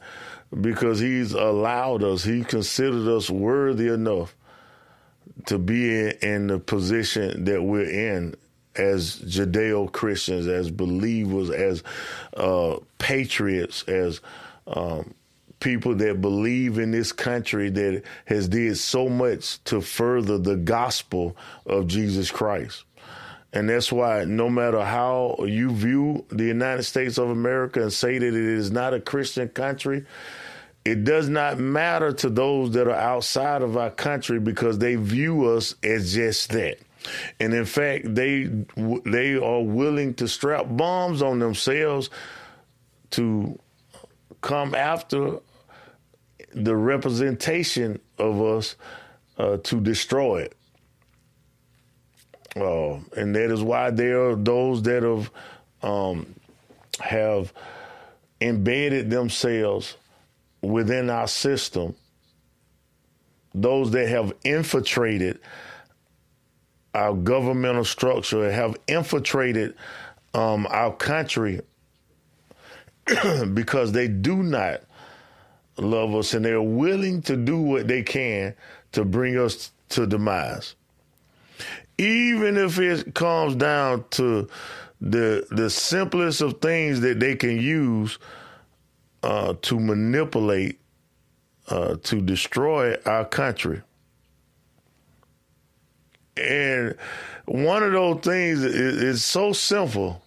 [0.61, 4.36] because He's allowed us, He considered us worthy enough
[5.47, 8.36] to be in, in the position that we're in
[8.76, 11.84] as Judeo Christians, as believers, as
[12.38, 14.22] uh, patriots, as
[14.67, 15.13] um,
[15.62, 21.38] people that believe in this country that has did so much to further the gospel
[21.66, 22.84] of Jesus Christ.
[23.53, 28.18] And that's why no matter how you view the United States of America and say
[28.18, 30.05] that it is not a Christian country,
[30.84, 35.49] it does not matter to those that are outside of our country because they view
[35.49, 36.80] us as just that.
[37.39, 38.49] And in fact, they
[39.05, 42.09] they are willing to strap bombs on themselves
[43.12, 43.59] to
[44.41, 45.39] come after
[46.54, 48.76] the representation of us
[49.38, 50.56] uh, to destroy it.
[52.56, 55.32] Uh, and that is why there are those that have
[55.82, 56.36] um,
[56.99, 57.54] have
[58.41, 59.95] embedded themselves
[60.62, 61.95] within our system,
[63.54, 65.39] those that have infiltrated
[66.93, 69.76] our governmental structure, have infiltrated
[70.34, 71.62] um, our country
[73.54, 74.82] because they do not
[75.78, 78.53] love us and they're willing to do what they can
[78.91, 80.76] to bring us to demise.
[81.97, 84.47] Even if it comes down to
[84.99, 88.19] the the simplest of things that they can use
[89.24, 90.80] uh, to manipulate,
[91.69, 93.82] uh, to destroy our country.
[96.38, 96.95] And
[97.45, 100.24] one of those things is, is so simple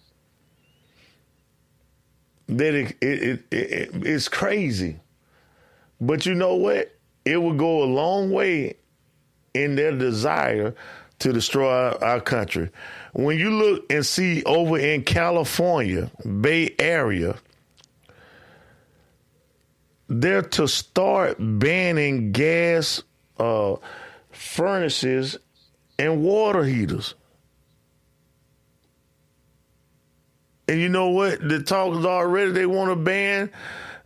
[2.47, 4.99] that it, it, it, it, it's crazy.
[5.99, 6.93] But you know what?
[7.23, 8.75] It would go a long way
[9.53, 10.75] in their desire
[11.19, 12.69] to destroy our, our country.
[13.13, 17.35] When you look and see over in California, Bay Area,
[20.07, 23.01] they're to start banning gas
[23.39, 23.77] uh,
[24.31, 25.37] furnaces
[25.97, 27.15] and water heaters.
[30.67, 31.47] And you know what?
[31.47, 33.51] The talk is already they want to ban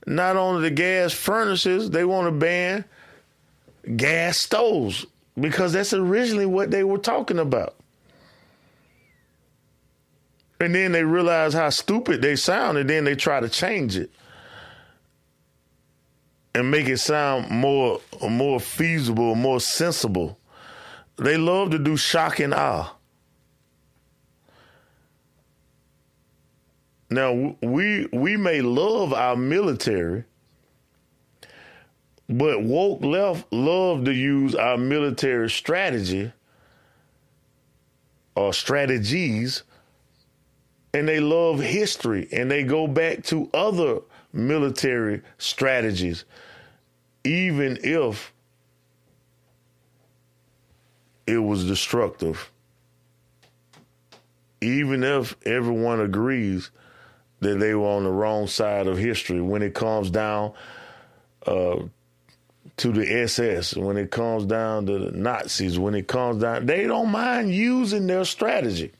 [0.09, 2.83] not only the gas furnaces, they want to ban
[3.95, 5.05] gas stoves
[5.39, 7.75] because that's originally what they were talking about.
[10.59, 14.11] And then they realize how stupid they sound, and then they try to change it
[16.55, 20.37] and make it sound more more feasible, more sensible.
[21.17, 22.93] They love to do shock and awe.
[27.09, 30.25] Now we we may love our military,
[32.27, 36.31] but woke left love to use our military strategy
[38.35, 39.63] or strategies,
[40.93, 44.01] and they love history and they go back to other
[44.31, 46.25] military strategies,
[47.23, 48.31] even if
[51.25, 52.51] it was destructive.
[54.61, 56.69] Even if everyone agrees
[57.41, 60.53] that they were on the wrong side of history when it comes down
[61.47, 61.77] uh,
[62.77, 66.85] to the SS, when it comes down to the Nazis, when it comes down, they
[66.85, 68.91] don't mind using their strategy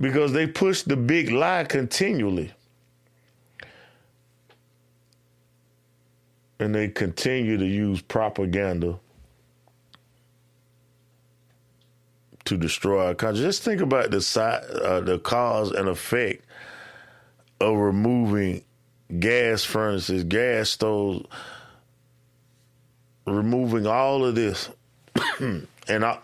[0.00, 2.52] because they push the big lie continually.
[6.60, 8.98] And they continue to use propaganda
[12.46, 13.42] to destroy our country.
[13.42, 16.44] Just think about the side, uh, the cause and effect
[17.60, 18.62] of removing
[19.18, 21.26] gas furnaces, gas stoves,
[23.26, 24.70] removing all of this,
[25.40, 25.66] and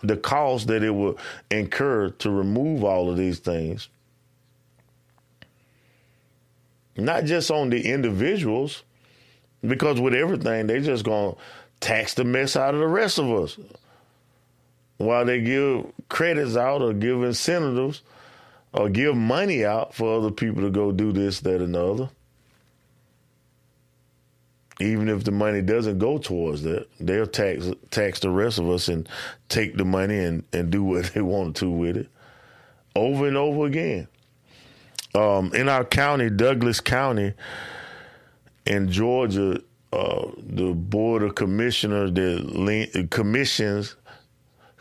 [0.03, 1.17] the cost that it would
[1.49, 3.89] incur to remove all of these things.
[6.97, 8.83] Not just on the individuals,
[9.61, 11.35] because with everything, they're just gonna
[11.81, 13.57] tax the mess out of the rest of us.
[14.97, 18.01] While they give credits out or give incentives
[18.75, 22.09] or give money out for other people to go do this, that, and the other.
[24.81, 28.89] Even if the money doesn't go towards that, they'll tax tax the rest of us
[28.89, 29.07] and
[29.47, 32.09] take the money and, and do what they want to with it.
[32.95, 34.09] Over and over again.
[35.13, 37.33] Um, in our county, Douglas County,
[38.65, 39.61] in Georgia,
[39.93, 43.95] uh, the board of commissioners that commissions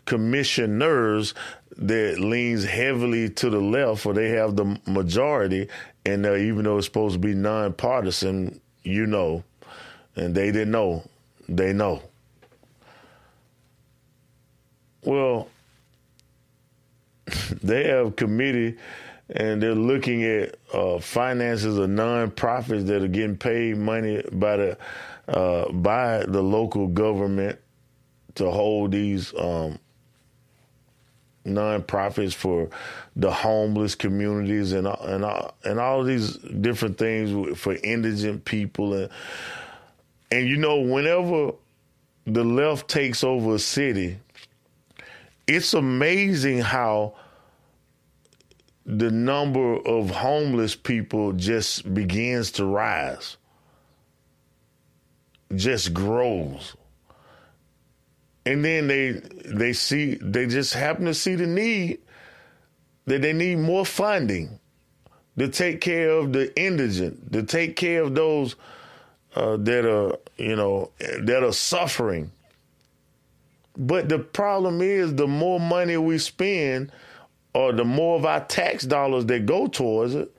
[0.05, 1.34] commissioners
[1.76, 5.68] that leans heavily to the left, or they have the majority,
[6.07, 9.42] and uh, even though it's supposed to be nonpartisan, you know,
[10.16, 11.02] and they didn't know,
[11.48, 12.02] they know.
[15.02, 15.48] Well,
[17.62, 18.76] they have committee
[19.30, 24.78] and they're looking at uh, finances of nonprofits that are getting paid money by the
[25.28, 27.59] uh, by the local government
[28.34, 29.78] to hold these um,
[31.47, 32.70] nonprofits for
[33.16, 35.24] the homeless communities and and
[35.64, 39.11] and all these different things for indigent people and
[40.30, 41.53] and you know whenever
[42.26, 44.18] the left takes over a city,
[45.47, 47.14] it's amazing how
[48.86, 53.36] the number of homeless people just begins to rise,
[55.55, 56.74] just grows.
[58.47, 62.01] And then they they see they just happen to see the need
[63.07, 64.59] that they need more funding
[65.38, 68.57] to take care of the indigent, to take care of those
[69.34, 72.30] uh, that are you know that are suffering.
[73.76, 76.92] But the problem is, the more money we spend
[77.55, 80.30] or the more of our tax dollars that go towards it,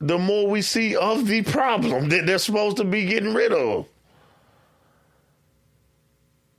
[0.00, 3.86] the more we see of the problem that they're supposed to be getting rid of.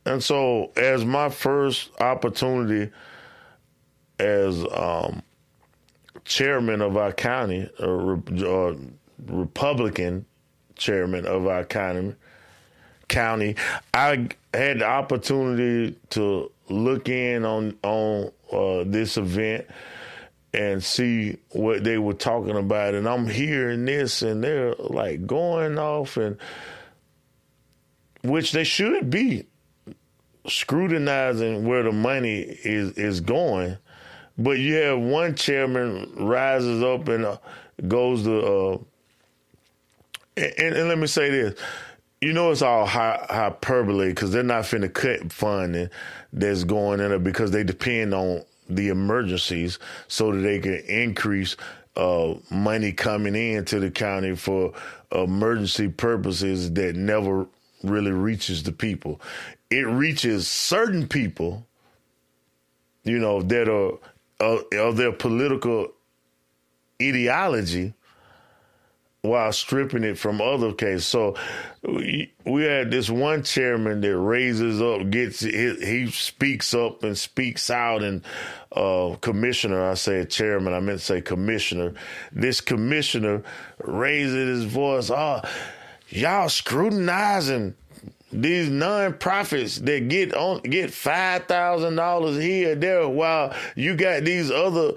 [0.06, 2.92] And so, as my first opportunity
[4.20, 5.24] as um,
[6.26, 8.22] chairman of our county, or
[9.26, 10.26] Republican
[10.76, 12.16] chairman of our county,
[13.08, 13.56] county,
[13.94, 19.66] I had the opportunity to look in on on uh, this event
[20.54, 25.80] and see what they were talking about, and I'm hearing this, and they're like going
[25.80, 26.38] off, and
[28.24, 29.46] which they should be
[30.48, 33.78] scrutinizing where the money is is going,
[34.38, 37.38] but you have one chairman rises up and uh,
[37.88, 38.78] goes to, uh,
[40.38, 41.60] and, and let me say this
[42.22, 45.90] you know it's all hyperbole because they're not finna cut funding
[46.34, 51.56] that's going in because they depend on the emergencies so that they can increase
[51.96, 54.74] uh, money coming into the county for
[55.12, 57.46] emergency purposes that never
[57.84, 59.22] really reaches the people.
[59.70, 61.66] It reaches certain people,
[63.04, 63.98] you know, that are
[64.40, 65.88] uh, of their political
[67.02, 67.94] ideology
[69.26, 71.06] while stripping it from other cases.
[71.06, 71.36] So
[71.84, 77.18] we, we had this one chairman that raises up, gets he, he speaks up and
[77.18, 78.22] speaks out, and
[78.72, 81.94] uh, commissioner, I say chairman, I meant to say commissioner.
[82.32, 83.44] This commissioner
[83.80, 85.42] raises his voice, oh,
[86.10, 87.76] y'all scrutinizing
[88.42, 94.52] these non-profits that get on get five thousand dollars here there while you got these
[94.52, 94.94] other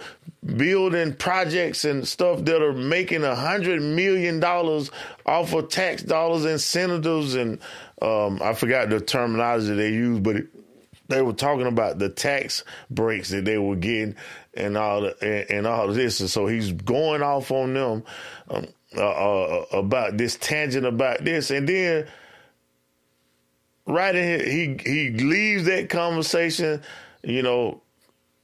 [0.57, 4.91] building projects and stuff that are making a hundred million dollars
[5.26, 7.59] off of tax dollars and senators and
[8.01, 10.47] um, I forgot the terminology they use, but it,
[11.09, 14.14] they were talking about the tax breaks that they were getting
[14.55, 18.05] and all the, and, and all this, and so he's going off on them
[18.51, 18.66] um,
[18.97, 22.07] uh, uh, about this tangent about this, and then
[23.89, 26.82] right in here, he he leaves that conversation,
[27.24, 27.80] you know,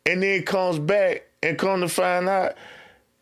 [0.06, 2.54] and then comes back and come to find out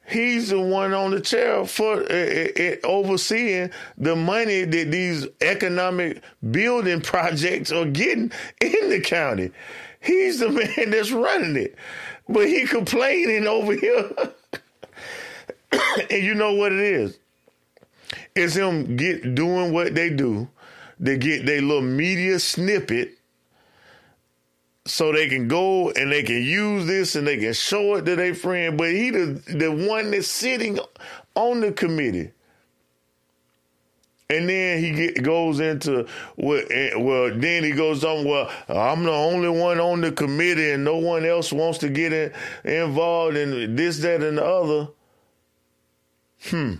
[0.07, 6.23] he's the one on the chair for uh, uh, overseeing the money that these economic
[6.51, 9.51] building projects are getting in the county.
[10.01, 11.77] He's the man that's running it,
[12.29, 14.11] but he complaining over here.
[16.11, 17.19] and you know what it is?
[18.35, 20.49] It's him get doing what they do.
[21.03, 23.19] They get their little media snippet
[24.87, 28.15] so they can go and they can use this and they can show it to
[28.15, 28.79] their friend.
[28.79, 30.79] But he the the one that's sitting
[31.35, 32.31] on the committee.
[34.31, 38.25] And then he get, goes into well, eh, well, then he goes on.
[38.25, 42.13] Well, I'm the only one on the committee, and no one else wants to get
[42.13, 42.33] in,
[42.65, 44.89] involved in this, that, and the other.
[46.45, 46.75] Hmm.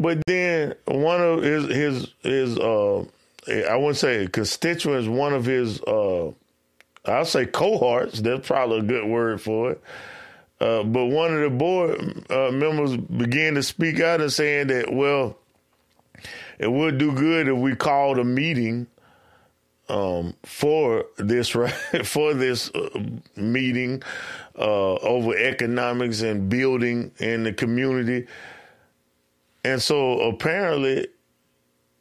[0.00, 3.04] But then one of his his his uh
[3.48, 6.30] I wouldn't say constituents, one of his, uh,
[7.04, 9.82] I'll say cohorts, that's probably a good word for it.
[10.60, 14.92] Uh, but one of the board uh, members began to speak out and saying that,
[14.92, 15.38] well,
[16.58, 18.86] it would do good if we called a meeting
[19.88, 21.72] um, for this right
[22.04, 23.02] for this uh,
[23.36, 24.02] meeting
[24.58, 28.26] uh, over economics and building in the community.
[29.64, 31.08] And so apparently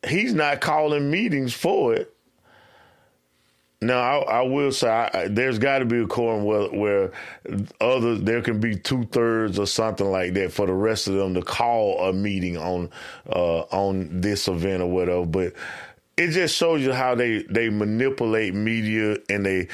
[0.08, 2.14] he's not calling meetings for it.
[3.82, 7.12] Now, I, I will say I, there's got to be a quorum where, where
[7.80, 11.34] other there can be two thirds or something like that for the rest of them
[11.36, 12.90] to call a meeting on
[13.30, 15.26] uh, on this event or whatever.
[15.26, 15.54] But
[16.18, 19.70] it just shows you how they they manipulate media and they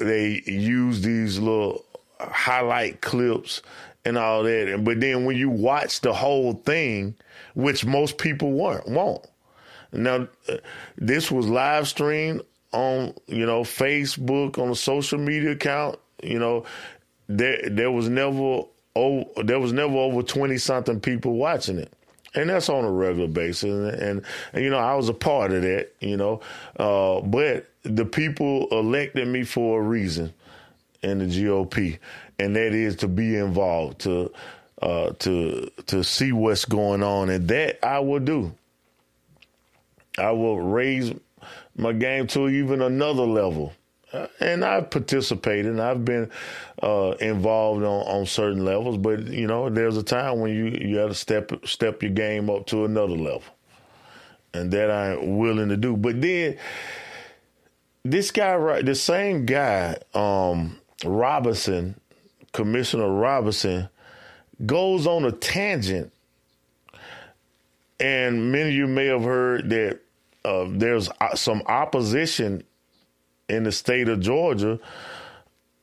[0.00, 1.84] they use these little
[2.18, 3.62] highlight clips
[4.04, 4.82] and all that.
[4.82, 7.14] But then when you watch the whole thing,
[7.54, 9.26] which most people won't, won't.
[9.92, 10.56] Now, uh,
[10.96, 12.42] this was live streamed
[12.72, 15.98] on you know Facebook on a social media account.
[16.22, 16.64] You know,
[17.28, 18.62] there there was never
[18.96, 21.92] oh there was never over twenty something people watching it.
[22.36, 25.52] And that's on a regular basis, and, and, and you know I was a part
[25.52, 26.40] of that, you know,
[26.80, 30.34] uh, but the people elected me for a reason
[31.02, 31.98] in the GOP,
[32.40, 34.32] and that is to be involved, to
[34.84, 38.52] uh, to to see what's going on, and that I will do.
[40.18, 41.12] I will raise
[41.74, 43.72] my game to even another level.
[44.12, 46.30] Uh, and I've participated and I've been
[46.80, 50.96] uh, involved on, on certain levels, but you know, there's a time when you, you
[50.96, 53.42] got to step step your game up to another level.
[54.52, 55.96] And that I'm willing to do.
[55.96, 56.58] But then
[58.04, 61.98] this guy right the same guy, um, Robinson,
[62.52, 63.88] Commissioner Robinson,
[64.66, 66.12] goes on a tangent.
[68.00, 70.00] And many of you may have heard that
[70.44, 72.62] uh, there's uh, some opposition
[73.48, 74.78] in the state of Georgia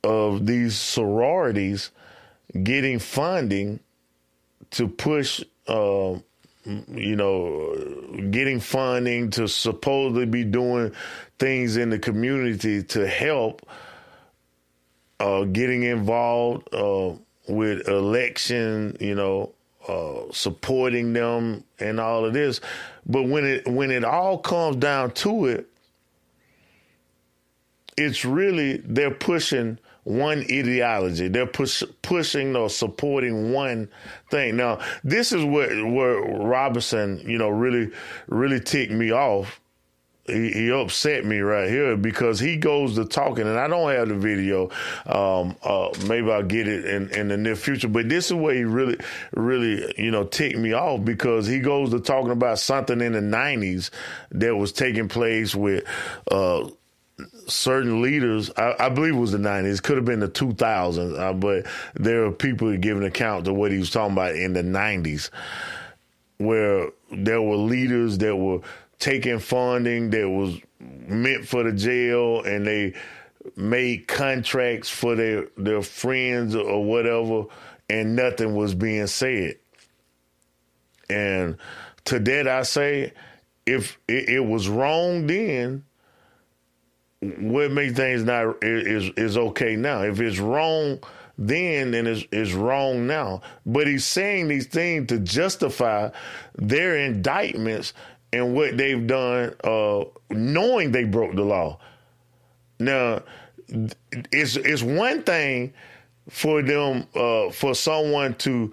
[0.04, 1.92] of these sororities
[2.64, 3.80] getting funding
[4.72, 6.16] to push, uh,
[6.66, 7.76] you know,
[8.30, 10.92] getting funding to supposedly be doing
[11.40, 13.66] things in the community to help
[15.20, 17.14] uh, getting involved uh,
[17.52, 19.54] with election, you know,
[19.88, 22.62] uh, supporting them and all of this.
[23.06, 25.68] But when it when it all comes down to it,
[27.98, 31.28] it's really they're pushing one ideology.
[31.28, 33.90] They're push, pushing or supporting one
[34.30, 34.56] thing.
[34.56, 37.92] Now, this is where where Robinson, you know, really
[38.28, 39.61] really ticked me off
[40.28, 44.16] he, upset me right here because he goes to talking, and I don't have the
[44.16, 44.70] video.
[45.06, 47.88] Um, uh, maybe I'll get it in, in the near future.
[47.88, 48.98] But this is where he really,
[49.34, 53.20] really, you know, ticked me off because he goes to talking about something in the
[53.20, 53.90] '90s
[54.32, 55.84] that was taking place with.
[56.30, 56.70] Uh,
[57.48, 61.34] certain leaders, I, I, believe it was the 90s, could have been the 2000s, uh,
[61.34, 65.30] but there are people giving account to what he was talking about in the 90s,
[66.38, 68.62] where there were leaders that were
[69.02, 72.94] taking funding that was meant for the jail and they
[73.56, 77.46] made contracts for their their friends or whatever
[77.90, 79.58] and nothing was being said.
[81.10, 81.58] And
[82.06, 83.14] to that i say
[83.66, 85.84] if it, it was wrong then
[87.20, 90.04] what makes things not is is okay now?
[90.04, 91.00] If it's wrong
[91.38, 93.42] then then it's, it's wrong now.
[93.66, 96.10] But he's saying these things to justify
[96.56, 97.94] their indictments
[98.34, 101.80] and what they've done, uh, knowing they broke the law.
[102.80, 103.24] Now,
[104.32, 105.74] it's it's one thing
[106.30, 108.72] for them uh, for someone to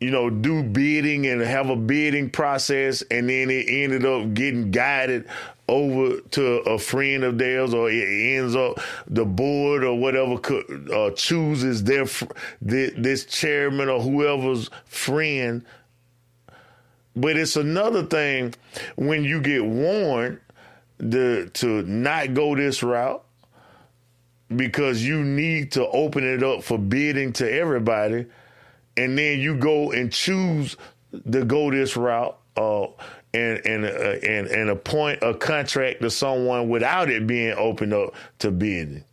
[0.00, 4.70] you know do bidding and have a bidding process and then it ended up getting
[4.70, 5.26] guided
[5.68, 10.40] over to a friend of theirs or it ends up the board or whatever
[10.92, 12.04] uh, chooses their
[12.60, 15.64] this chairman or whoever's friend
[17.14, 18.54] but it's another thing
[18.96, 20.40] when you get warned
[20.98, 23.24] to, to not go this route
[24.56, 28.26] because you need to open it up for bidding to everybody,
[28.96, 30.76] and then you go and choose
[31.30, 32.86] to go this route uh,
[33.34, 38.14] and and, uh, and and appoint a contract to someone without it being opened up
[38.38, 39.04] to bidding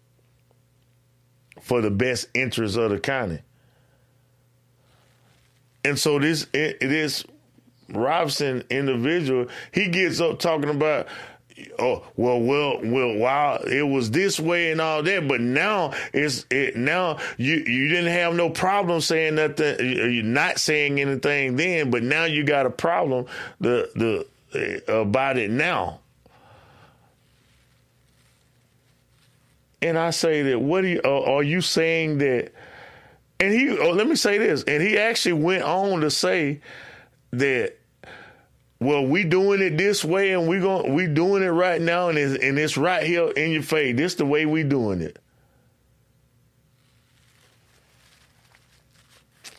[1.61, 3.39] for the best interest of the county.
[5.85, 7.23] And so this it, it is
[7.91, 11.07] Robson individual, he gets up talking about
[11.77, 16.45] oh well well well while it was this way and all that but now it's
[16.49, 21.91] it now you you didn't have no problem saying nothing you're not saying anything then
[21.91, 23.25] but now you got a problem
[23.59, 24.25] the the
[24.55, 25.99] uh, about it now.
[29.81, 32.51] And i say that what are you uh, are you saying that
[33.39, 36.59] and he oh, let me say this and he actually went on to say
[37.31, 37.78] that
[38.79, 42.17] well, we doing it this way, and we going we doing it right now, and
[42.17, 43.95] it's, and it's right here in your face.
[43.95, 45.19] This the way we doing it.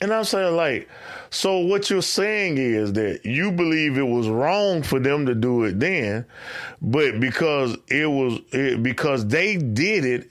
[0.00, 0.88] And I'm saying, like,
[1.28, 5.64] so what you're saying is that you believe it was wrong for them to do
[5.64, 6.24] it then,
[6.80, 10.30] but because it was it, because they did it,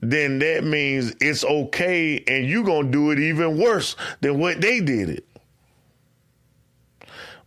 [0.00, 4.78] then that means it's okay, and you gonna do it even worse than what they
[4.78, 5.27] did it.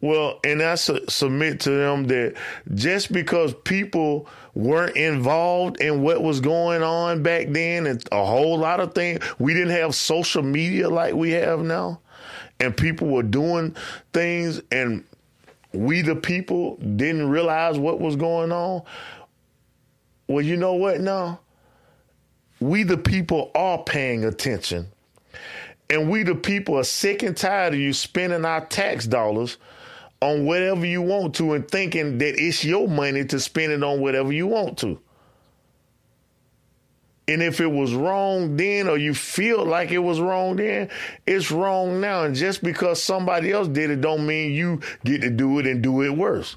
[0.02, 2.36] Well, and I su- submit to them that
[2.74, 8.58] just because people weren't involved in what was going on back then and a whole
[8.58, 12.02] lot of things, we didn't have social media like we have now,
[12.60, 13.76] and people were doing
[14.12, 15.04] things, and
[15.72, 18.82] we, the people, didn't realize what was going on.
[20.28, 21.42] Well, you know what now?
[22.60, 24.88] We, the people, are paying attention.
[25.90, 29.58] And we, the people, are sick and tired of you spending our tax dollars
[30.22, 34.00] on whatever you want to and thinking that it's your money to spend it on
[34.00, 35.00] whatever you want to.
[37.28, 40.90] And if it was wrong then or you feel like it was wrong then,
[41.26, 42.24] it's wrong now.
[42.24, 45.82] And just because somebody else did it don't mean you get to do it and
[45.82, 46.56] do it worse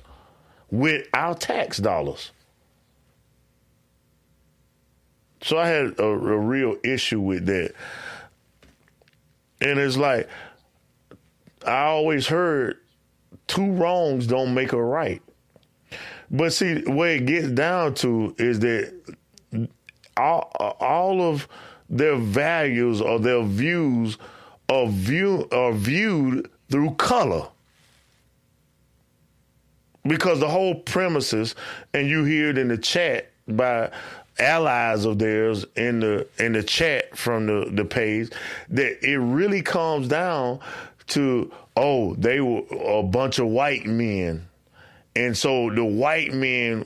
[0.71, 2.33] with our tax dollars.
[5.43, 7.73] So I had a, a real issue with that.
[9.61, 10.29] And it's like
[11.65, 12.79] I always heard
[13.47, 15.23] two wrongs don't make a right.
[16.31, 18.93] But see, where it gets down to is that
[20.17, 21.49] all, all of
[21.89, 24.19] their values or their views
[24.69, 27.49] are view are viewed through color.
[30.07, 31.55] Because the whole premises,
[31.95, 33.91] and you hear it in the chat by
[34.39, 38.31] allies of theirs in the in the chat from the, the page,
[38.71, 40.61] that it really comes down
[41.07, 44.47] to oh, they were a bunch of white men.
[45.17, 46.85] And so the white men,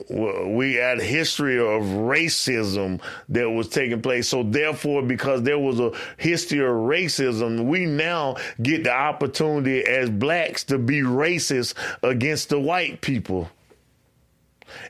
[0.55, 4.29] we had a history of racism that was taking place.
[4.29, 10.11] So therefore, because there was a history of racism, we now get the opportunity as
[10.11, 11.73] blacks to be racist
[12.03, 13.49] against the white people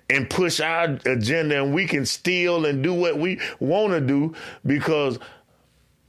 [0.10, 4.36] and push our agenda and we can steal and do what we want to do
[4.66, 5.18] because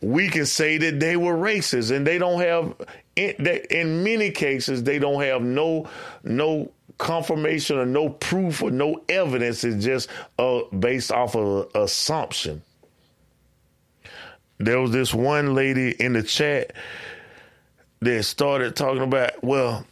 [0.01, 2.74] we can say that they were racist and they don't have
[3.20, 5.88] in, in many cases they don't have no
[6.24, 9.64] no confirmation or no proof or no evidence.
[9.64, 10.08] It's just
[10.38, 12.62] uh, based off of assumption.
[14.58, 16.72] There was this one lady in the chat
[18.00, 19.86] that started talking about well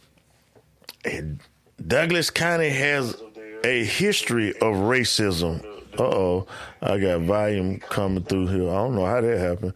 [1.85, 3.15] douglas county has
[3.63, 5.63] a history of racism.
[5.97, 6.47] Uh oh,
[6.81, 8.69] I got volume coming through here.
[8.69, 9.73] I don't know how that happened,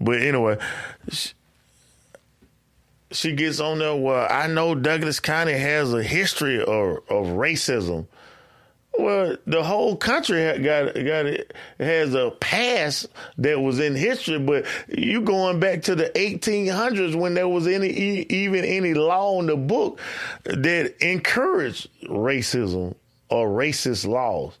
[0.00, 0.58] but anyway,
[3.12, 3.94] she, gets on there.
[3.94, 8.06] Well, I know Douglas County has a history of, of racism.
[8.98, 11.26] Well, the whole country got got
[11.78, 13.08] has a past
[13.38, 17.88] that was in history, but you going back to the 1800s when there was any
[17.88, 20.00] even any law in the book
[20.44, 22.94] that encouraged racism
[23.30, 24.58] or racist laws.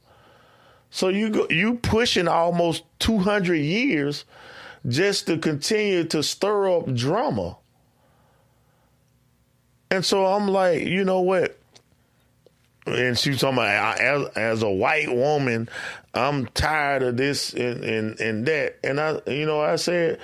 [0.90, 4.24] So you go, you pushing almost 200 years
[4.88, 7.56] just to continue to stir up drama.
[9.90, 11.58] And so I'm like, you know what?
[12.86, 15.68] And she was talking about as, as a white woman,
[16.14, 18.78] I'm tired of this and, and, and that.
[18.82, 20.18] And I, you know, I said,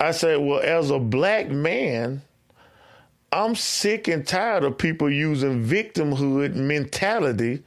[0.00, 2.22] I said, well, as a black man,
[3.32, 7.62] I'm sick and tired of people using victimhood mentality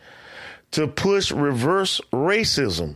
[0.72, 2.96] to push reverse racism.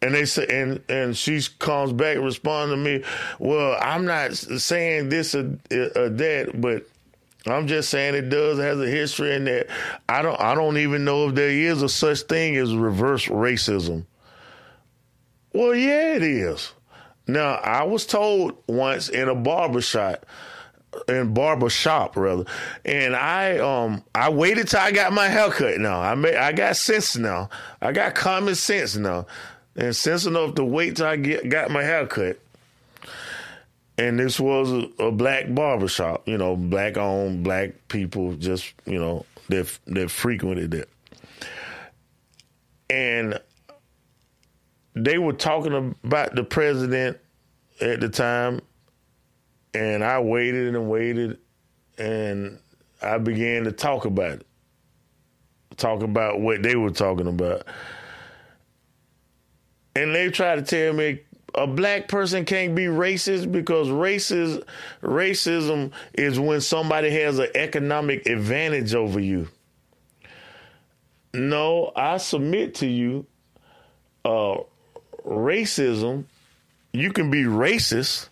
[0.00, 3.02] And they say, and and she comes back, responds to me,
[3.38, 6.86] well, I'm not saying this or, or that, but
[7.46, 9.68] I'm just saying it does has a history in that
[10.08, 14.06] I don't I don't even know if there is a such thing as reverse racism.
[15.52, 16.72] Well, yeah, it is.
[17.26, 20.26] Now, I was told once in a barbershop
[21.08, 22.44] in barber shop rather.
[22.84, 26.00] And I um I waited till I got my haircut now.
[26.00, 27.48] I made I got sense now.
[27.80, 29.26] I got common sense now.
[29.76, 32.38] And sense enough to wait till I get got my haircut.
[33.98, 38.98] And this was a, a black barbershop, you know, black owned, black people just, you
[38.98, 40.88] know, that that frequented it.
[42.90, 43.40] And
[44.94, 47.18] they were talking about the president
[47.80, 48.60] at the time
[49.76, 51.38] and I waited and waited,
[51.98, 52.58] and
[53.02, 54.46] I began to talk about it,
[55.76, 57.66] talk about what they were talking about.
[59.94, 61.20] And they tried to tell me
[61.56, 64.62] a black person can't be racist because racist,
[65.02, 69.48] racism is when somebody has an economic advantage over you.
[71.32, 73.26] No, I submit to you,
[74.24, 74.58] uh,
[75.24, 76.24] racism,
[76.92, 78.28] you can be racist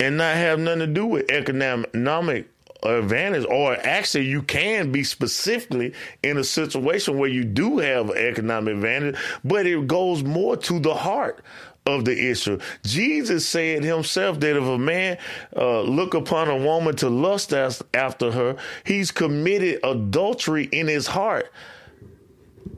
[0.00, 2.48] and not have nothing to do with economic
[2.82, 8.16] advantage or actually you can be specifically in a situation where you do have an
[8.16, 11.42] economic advantage but it goes more to the heart
[11.88, 12.58] of the issue.
[12.84, 15.18] Jesus said himself that if a man
[15.56, 17.52] uh, look upon a woman to lust
[17.94, 21.50] after her, he's committed adultery in his heart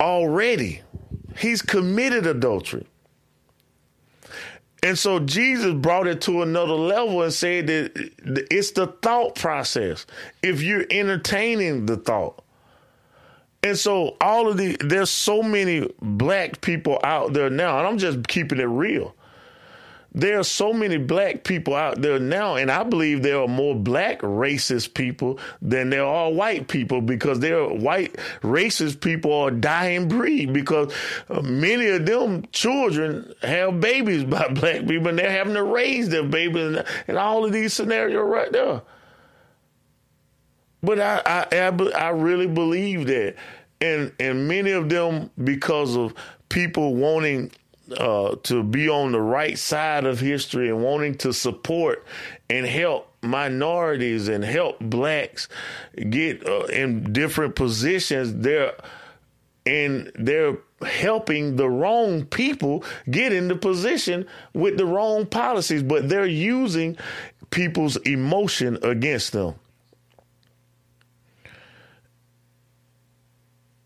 [0.00, 0.82] already.
[1.36, 2.86] He's committed adultery.
[4.82, 10.06] And so Jesus brought it to another level and said that it's the thought process.
[10.42, 12.42] If you're entertaining the thought.
[13.62, 17.98] And so all of the there's so many black people out there now, and I'm
[17.98, 19.14] just keeping it real
[20.14, 23.74] there are so many black people out there now, and I believe there are more
[23.74, 29.50] black racist people than there are white people because there are white racist people are
[29.50, 30.92] dying breed because
[31.28, 36.08] uh, many of them children have babies by black people and they're having to raise
[36.08, 38.82] their babies and, and all of these scenarios right there.
[40.82, 43.36] But I, I, I, I really believe that,
[43.80, 46.14] and and many of them because of
[46.48, 47.50] people wanting
[47.96, 52.04] uh, to be on the right side of history and wanting to support
[52.48, 55.48] and help minorities and help blacks
[56.08, 58.74] get uh, in different positions, they're
[59.66, 66.26] and they're helping the wrong people get into position with the wrong policies, but they're
[66.26, 66.96] using
[67.50, 69.54] people's emotion against them.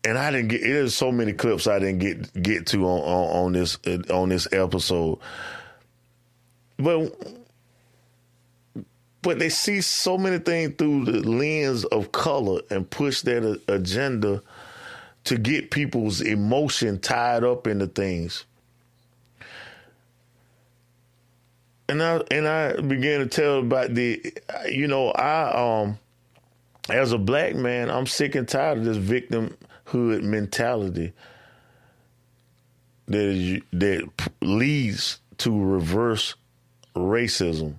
[0.05, 0.61] And I didn't get.
[0.61, 3.77] There's so many clips I didn't get get to on on, on this
[4.11, 5.17] on this episode,
[6.77, 7.11] but
[9.23, 14.43] but they see so many things through the lens of color and push that agenda
[15.23, 18.45] to get people's emotion tied up into things.
[21.89, 24.33] And I and I began to tell about the,
[24.69, 25.97] you know, I um,
[26.89, 31.13] as a black man, I'm sick and tired of this victim hood mentality
[33.07, 34.09] that is, that
[34.41, 36.35] leads to reverse
[36.95, 37.75] racism.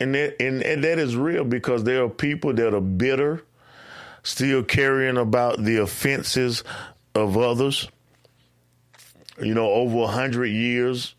[0.00, 3.42] And that, and, and that is real because there are people that are bitter,
[4.22, 6.64] still carrying about the offenses
[7.14, 7.88] of others.
[9.40, 11.14] You know, over a hundred years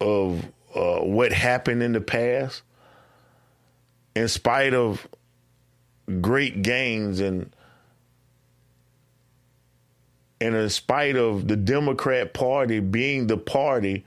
[0.00, 2.62] of uh, what happened in the past,
[4.14, 5.06] in spite of
[6.20, 7.54] great gains and
[10.42, 14.04] and in spite of the Democrat Party being the party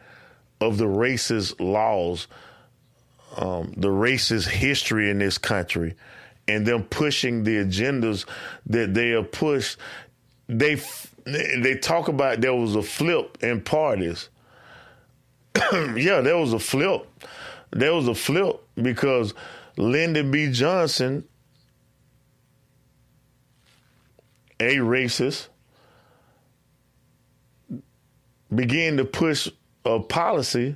[0.60, 2.28] of the racist laws,
[3.38, 5.96] um, the racist history in this country,
[6.48, 8.26] and them pushing the agendas
[8.66, 9.78] that they have pushed,
[10.48, 10.76] they
[11.26, 14.30] they talk about there was a flip in parties.
[15.74, 17.08] yeah, there was a flip.
[17.72, 19.34] There was a flip because
[19.78, 20.52] Lyndon B.
[20.52, 21.24] Johnson
[24.60, 25.48] a racist,
[28.54, 29.50] began to push
[29.84, 30.76] a policy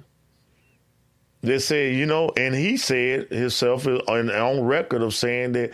[1.41, 5.71] that said, you know, and he said himself on, on record of saying that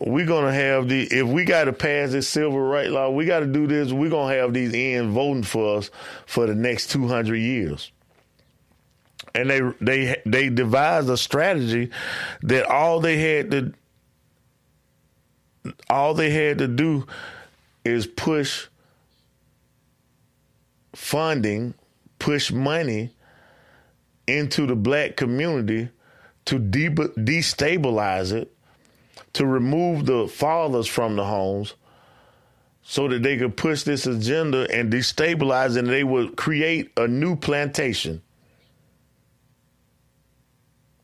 [0.00, 3.40] we're gonna have the if we got to pass this civil right law, we got
[3.40, 3.92] to do this.
[3.92, 5.90] We're gonna have these ends voting for us
[6.26, 7.92] for the next two hundred years.
[9.34, 11.90] And they they they devised a strategy
[12.42, 13.72] that all they had to
[15.88, 17.06] all they had to do
[17.84, 18.66] is push
[20.94, 21.74] funding,
[22.18, 23.10] push money
[24.26, 25.88] into the black community
[26.44, 28.52] to de- destabilize it,
[29.32, 31.74] to remove the fathers from the homes
[32.82, 37.36] so that they could push this agenda and destabilize and they would create a new
[37.36, 38.20] plantation.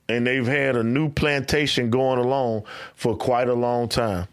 [0.08, 4.26] And they've had a new plantation going along for quite a long time.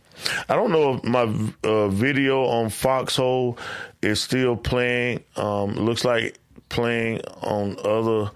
[0.50, 3.58] I don't know if my uh, video on Foxhole
[4.02, 5.24] is still playing.
[5.36, 6.38] Um, looks like
[6.70, 8.32] playing on other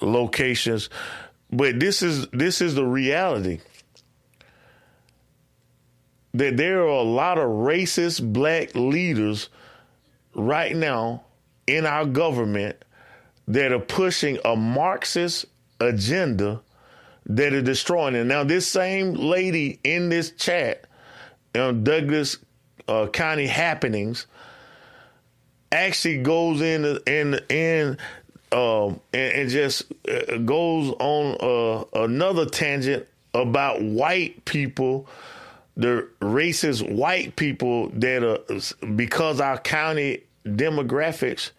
[0.00, 0.90] locations,
[1.50, 3.60] but this is this is the reality
[6.34, 9.48] that there are a lot of racist black leaders
[10.34, 11.24] right now
[11.66, 12.76] in our government
[13.48, 15.46] that are pushing a Marxist
[15.80, 16.60] agenda
[17.26, 18.24] that are destroying it.
[18.24, 20.86] Now, this same lady in this chat
[21.54, 22.38] um, Douglas
[22.88, 24.26] uh, County happenings
[25.72, 27.96] actually goes in in in
[28.52, 35.08] um, and, and, just uh, goes on uh, another tangent about white people,
[35.76, 41.50] the racist white people that are because our county demographics.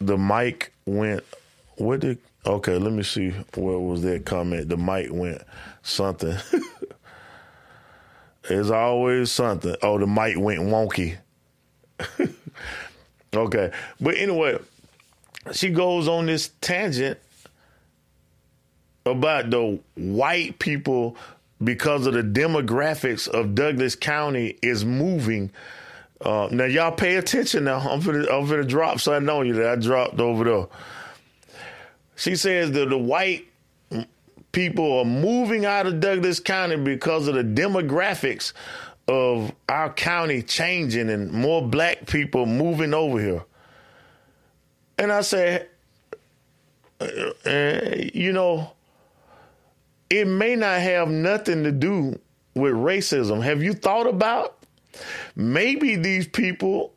[0.00, 1.22] The mic went.
[1.76, 2.18] What did?
[2.46, 3.30] Okay, let me see.
[3.54, 4.68] Where was that comment?
[4.68, 5.42] The mic went
[5.82, 6.36] something.
[8.48, 9.74] It's always something.
[9.82, 11.16] Oh, the mic went wonky.
[13.34, 13.70] okay,
[14.00, 14.58] but anyway,
[15.52, 17.18] she goes on this tangent
[19.06, 21.16] about the white people
[21.62, 25.50] because of the demographics of Douglas County is moving.
[26.20, 27.64] Uh, now y'all pay attention.
[27.64, 30.66] Now I'm gonna I'm gonna drop something on you that I dropped over there.
[32.16, 33.46] She says that the white
[34.52, 38.52] people are moving out of Douglas County because of the demographics
[39.08, 43.44] of our county changing and more black people moving over here.
[44.96, 45.68] And I said,
[47.00, 47.06] uh,
[47.44, 48.72] uh, you know,
[50.08, 52.18] it may not have nothing to do
[52.54, 53.42] with racism.
[53.42, 54.64] Have you thought about
[55.34, 56.92] maybe these people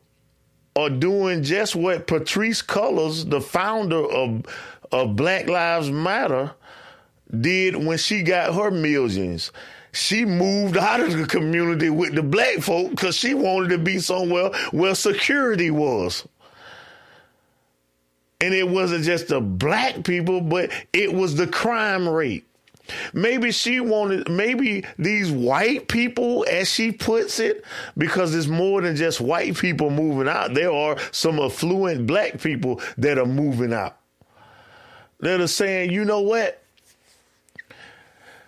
[0.76, 4.46] are doing just what Patrisse Cullors, the founder of,
[4.92, 6.52] of Black Lives Matter,
[7.40, 9.52] did when she got her millions.
[9.92, 13.98] She moved out of the community with the black folk because she wanted to be
[13.98, 16.26] somewhere where security was.
[18.40, 22.44] And it wasn't just the black people, but it was the crime rate.
[23.12, 27.64] Maybe she wanted, maybe these white people, as she puts it,
[27.96, 30.54] because it's more than just white people moving out.
[30.54, 33.98] There are some affluent black people that are moving out.
[35.20, 36.62] That are saying, you know what?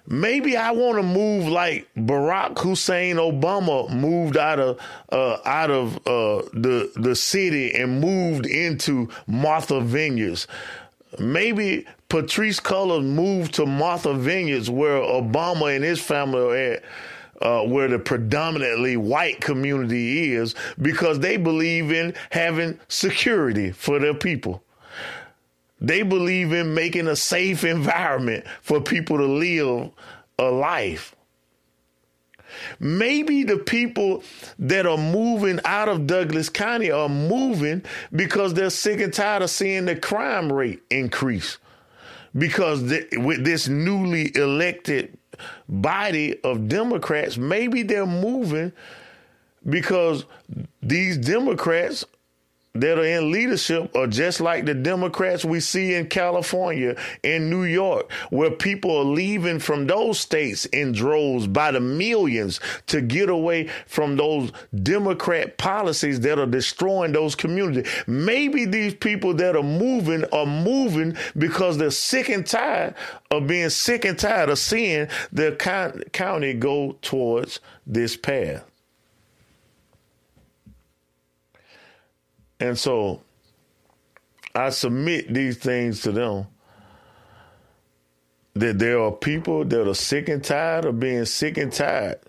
[0.06, 4.80] Maybe I want to move like Barack Hussein Obama moved out of
[5.12, 10.48] uh, out of uh, the the city and moved into Martha Vineyards.
[11.20, 16.82] Maybe Patrisse Cullors moved to Martha Vineyards, where Obama and his family are at.
[17.40, 24.12] Uh, where the predominantly white community is, because they believe in having security for their
[24.12, 24.62] people.
[25.80, 29.90] They believe in making a safe environment for people to live
[30.38, 31.14] a life.
[32.80, 34.22] Maybe the people
[34.58, 39.50] that are moving out of Douglas County are moving because they're sick and tired of
[39.50, 41.58] seeing the crime rate increase
[42.36, 45.16] because with this newly elected
[45.68, 48.72] body of Democrats, maybe they're moving
[49.68, 50.24] because
[50.82, 52.04] these Democrats
[52.74, 56.94] that are in leadership are just like the Democrats we see in California
[57.24, 62.60] and New York, where people are leaving from those states in droves by the millions
[62.86, 64.52] to get away from those
[64.82, 67.90] Democrat policies that are destroying those communities.
[68.06, 72.94] Maybe these people that are moving are moving because they're sick and tired
[73.32, 78.69] of being sick and tired of seeing their county go towards this path.
[82.60, 83.22] And so
[84.54, 86.46] I submit these things to them
[88.54, 92.20] that there are people that are sick and tired of being sick and tired.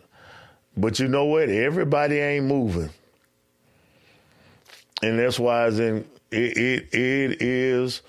[0.78, 1.50] But you know what?
[1.50, 2.90] Everybody ain't moving.
[5.04, 8.02] And that's why it's in, it, it, it is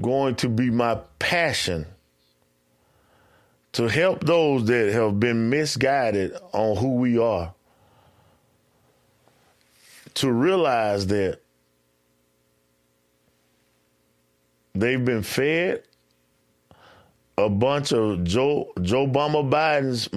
[0.00, 1.86] going to be my passion
[3.72, 7.54] to help those that have been misguided on who we are
[10.18, 11.40] to realize that
[14.74, 15.84] they've been fed
[17.36, 20.08] a bunch of Joe Joe Obama Biden's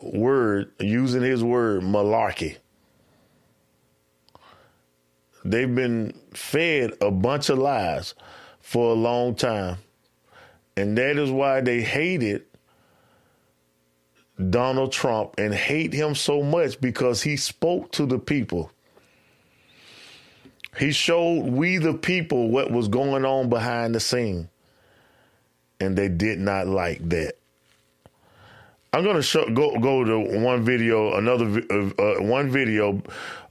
[0.00, 2.56] word using his word malarkey.
[5.44, 8.14] They've been fed a bunch of lies
[8.60, 9.76] for a long time.
[10.76, 12.44] And that is why they hated
[14.48, 18.70] Donald Trump and hate him so much because he spoke to the people.
[20.78, 24.48] He showed we the people what was going on behind the scene.
[25.80, 27.34] And they did not like that.
[28.92, 33.00] I'm gonna show, go go to one video, another uh, uh, one video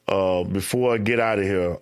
[0.08, 1.78] uh, before I get out of here,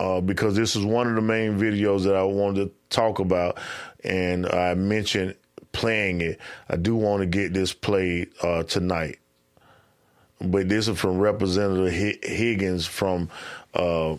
[0.00, 3.58] uh, because this is one of the main videos that I wanted to talk about,
[4.02, 5.34] and I mentioned
[5.72, 6.40] playing it.
[6.70, 9.18] I do want to get this played uh, tonight,
[10.40, 13.28] but this is from Representative Higgins from
[13.74, 14.16] uh,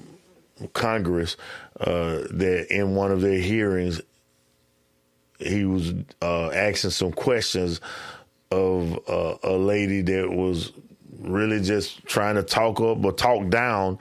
[0.69, 1.37] Congress
[1.79, 4.01] uh, that in one of their hearings
[5.39, 7.81] he was uh, asking some questions
[8.51, 10.71] of uh, a lady that was
[11.19, 13.97] really just trying to talk up or talk down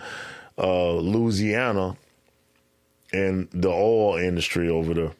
[0.59, 1.97] uh, Louisiana
[3.13, 5.13] and the oil industry over there.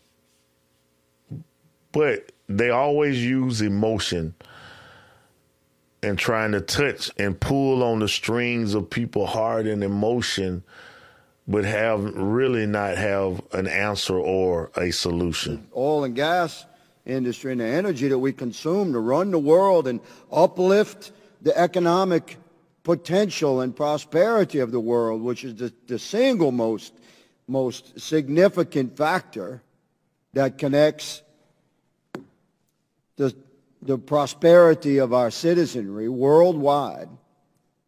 [1.93, 4.35] But they always use emotion
[6.03, 10.63] and trying to touch and pull on the strings of people heart and emotion
[11.47, 15.67] but have really not have an answer or a solution.
[15.77, 16.67] Oil and gas
[17.05, 21.13] industry and the energy that we consume to run the world and uplift
[21.43, 22.37] the economic
[22.85, 26.93] potential and prosperity of the world, which is the, the single most,
[27.49, 29.63] most significant factor
[30.33, 31.23] that connects
[33.17, 33.35] the,
[33.83, 37.09] the prosperity of our citizenry worldwide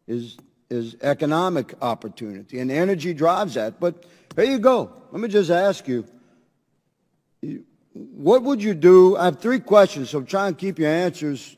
[0.07, 0.37] is,
[0.75, 3.79] is economic opportunity, and energy drives that.
[3.79, 4.05] But
[4.35, 4.91] here you go.
[5.11, 6.05] Let me just ask you,
[7.93, 9.15] what would you do?
[9.17, 11.55] I have three questions, so try and keep your answers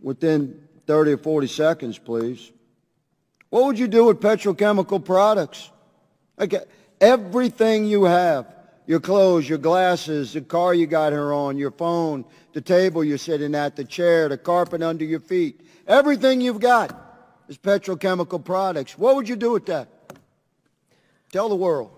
[0.00, 2.50] within 30 or 40 seconds, please.
[3.50, 5.70] What would you do with petrochemical products?
[6.38, 6.60] Okay,
[7.00, 8.54] everything you have,
[8.86, 12.24] your clothes, your glasses, the car you got her on, your phone,
[12.54, 17.11] the table you're sitting at, the chair, the carpet under your feet, everything you've got
[17.52, 18.98] is petrochemical products.
[18.98, 19.88] What would you do with that?
[21.32, 21.90] Tell the world.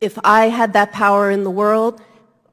[0.00, 2.00] If I had that power in the world,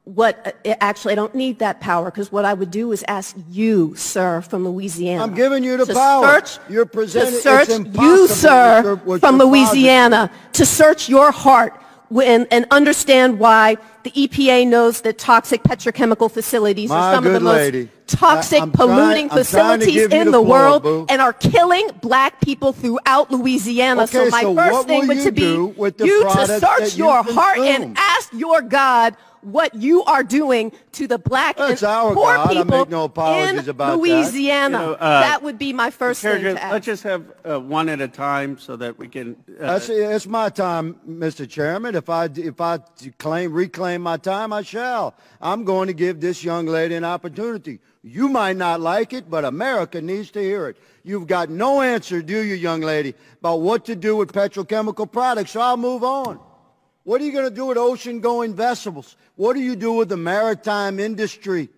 [0.04, 3.36] what uh, actually I don't need that power because what I would do is ask
[3.50, 5.22] you, sir, from Louisiana.
[5.22, 6.24] I'm giving you the to power.
[6.26, 7.34] Search, You're presenting.
[7.34, 11.74] to search you, sir, from Louisiana, to search your heart
[12.20, 17.32] and, and understand why the EPA knows that toxic petrochemical facilities My are some of
[17.32, 17.88] the good most lady.
[18.06, 21.06] toxic, I- polluting trying facilities in the the, world boo.
[21.08, 24.02] and are killing black people throughout Louisiana.
[24.02, 27.58] Okay, so my so first thing would to be you to search you your heart
[27.58, 32.34] and ask your God what you are doing to the black That's and our poor
[32.34, 32.50] God.
[32.50, 33.96] I people make no apologies in about that.
[33.98, 34.78] Louisiana.
[34.78, 36.72] You know, uh, that would be my first thing Kerrigan, to ask.
[36.72, 39.36] let's just have uh, one at a time so that we can.
[39.60, 41.48] Uh, That's, it's my time, Mr.
[41.48, 41.94] Chairman.
[41.94, 42.78] If I if I
[43.18, 45.14] claim reclaim my time, I shall.
[45.40, 47.80] I'm going to give this young lady an opportunity.
[48.02, 50.76] You might not like it, but America needs to hear it.
[51.04, 55.52] You've got no answer, do you, young lady, about what to do with petrochemical products.
[55.52, 56.40] So I'll move on.
[57.04, 59.16] What are you going to do with ocean-going vessels?
[59.36, 61.68] What do you do with the maritime industry?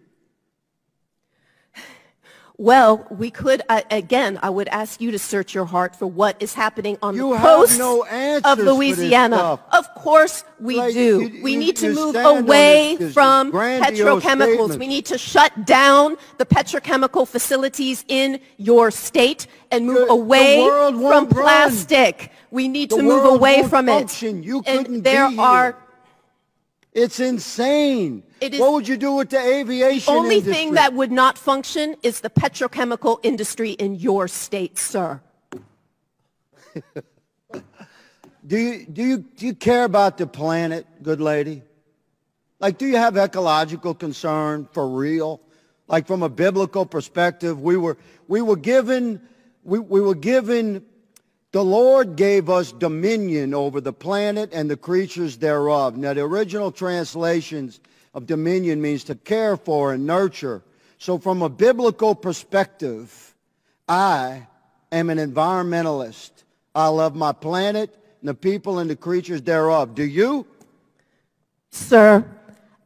[2.57, 6.41] Well, we could, uh, again, I would ask you to search your heart for what
[6.41, 8.07] is happening on You the coast no
[8.45, 9.59] of Louisiana.
[9.73, 11.21] Of course we Like, do.
[11.23, 14.21] you- we you- need to move away this- this from petrochemicals.
[14.21, 14.79] statement.
[14.79, 20.95] We need to shut down the petrochemical facilities in your state and move away world
[20.95, 21.45] from won't run.
[22.55, 24.39] We need The to move away from function.
[24.39, 24.45] it.
[24.45, 25.43] You and couldn't there be here.
[25.45, 25.77] are
[26.93, 28.23] It's insane.
[28.41, 30.55] It is- what would you do with the aviation The only industry?
[30.55, 35.21] thing that would not function is the petrochemical industry in your state, sir.
[38.47, 41.63] Do you, do you, do you care about the planet, good lady?
[42.61, 45.41] Like, do you have ecological concern for real?
[45.89, 47.97] Like, from a biblical perspective, we were,
[48.29, 49.23] we were given,
[49.63, 50.85] we, we were given,
[51.55, 55.97] the Lord gave us dominion over the planet and the creatures thereof.
[55.97, 57.79] Now, the original translations
[58.13, 60.63] of dominion means to care for and nurture.
[60.99, 63.37] So from a biblical perspective,
[63.89, 64.49] I
[64.91, 66.33] am an environmentalist.
[66.75, 69.95] I love my planet and the people and the creatures thereof.
[69.95, 70.49] Do you?
[71.71, 72.29] Sir,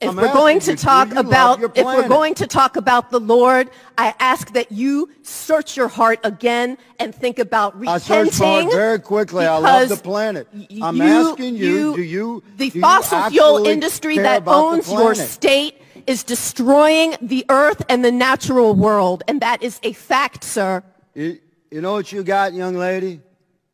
[0.01, 1.27] if I'm we're going to you, talk do you love
[1.63, 5.89] about if we're going to talk about the Lord, I ask that you search your
[5.89, 8.33] heart again and think about I repenting.
[8.33, 9.45] search for it very quickly.
[9.47, 10.47] I love the planet.
[10.81, 15.15] I'm you- asking you, you- do you the do fossil fuel industry that owns your
[15.15, 20.83] state is destroying the earth and the natural world, and that is a fact, sir.
[21.15, 21.39] You,
[21.71, 23.21] you know what you got, young lady?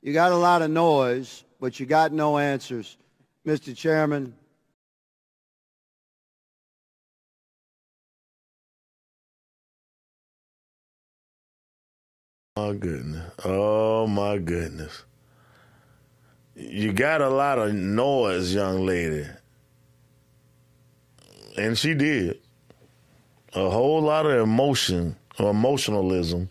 [0.02, 2.96] You got a lot of noise, but you got no answers.
[3.46, 3.76] Mr.
[3.76, 4.34] Chairman,
[12.56, 13.32] My goodness.
[13.44, 15.02] Oh my goodness.
[16.54, 19.26] You got a lot of noise, young lady.
[21.58, 22.38] And she did.
[23.54, 26.48] A whole lot of emotion or emotionalism.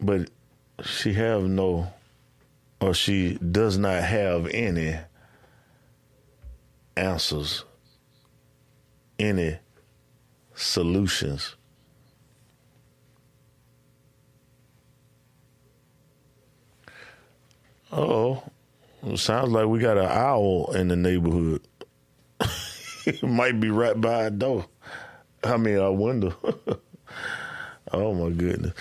[0.00, 0.28] But
[0.82, 1.86] she have no
[2.80, 4.98] or she does not have any
[6.96, 7.62] answers
[9.20, 9.58] any
[10.54, 11.54] solutions.
[17.92, 18.42] Oh,
[19.16, 21.60] sounds like we got an owl in the neighborhood.
[23.04, 24.66] it might be right by our door.
[25.42, 26.34] I mean, our window.
[27.92, 28.72] oh my goodness.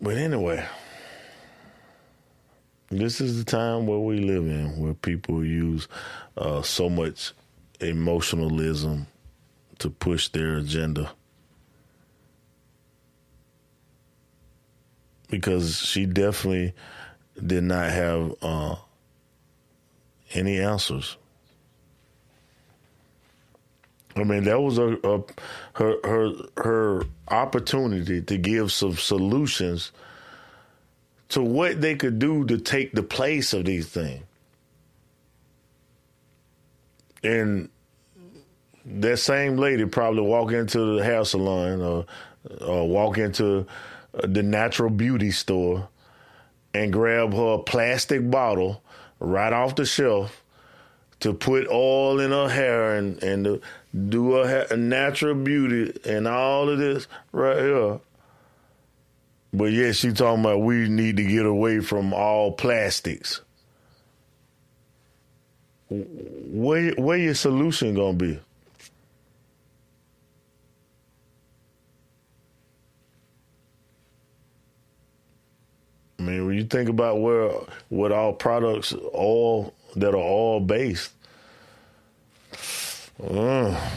[0.00, 0.66] But anyway,
[2.88, 5.86] this is the time where we live in, where people use
[6.38, 7.34] uh, so much
[7.80, 9.06] emotionalism
[9.78, 11.10] to push their agenda.
[15.28, 16.74] Because she definitely
[17.44, 18.76] did not have uh,
[20.34, 21.16] any answers.
[24.16, 25.22] I mean, that was a, a,
[25.74, 29.92] her her her opportunity to give some solutions
[31.28, 34.24] to what they could do to take the place of these things.
[37.22, 37.68] And
[38.84, 42.06] that same lady probably walk into the hair salon or,
[42.60, 43.66] or walk into
[44.12, 45.88] the natural beauty store
[46.74, 48.82] and grab her plastic bottle
[49.18, 50.42] right off the shelf
[51.20, 53.60] to put oil in her hair and, and
[54.08, 58.00] do a natural beauty and all of this right here.
[59.52, 63.40] But yeah, she talking about we need to get away from all plastics.
[65.90, 68.38] Where where your solution gonna be?
[76.18, 77.50] I mean, when you think about where
[77.88, 81.12] what all products all that are all based,
[83.22, 83.90] uh,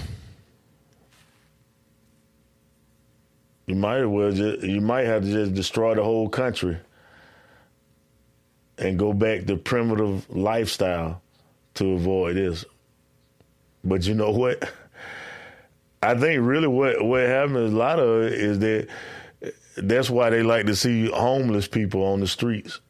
[3.67, 6.77] you might as well just you might have to just destroy the whole country
[8.79, 11.22] and go back to primitive lifestyle
[11.75, 12.65] to avoid this.
[13.83, 14.71] But you know what?
[16.03, 18.87] I think really what what happens a lot of it is that
[19.77, 22.81] that's why they like to see homeless people on the streets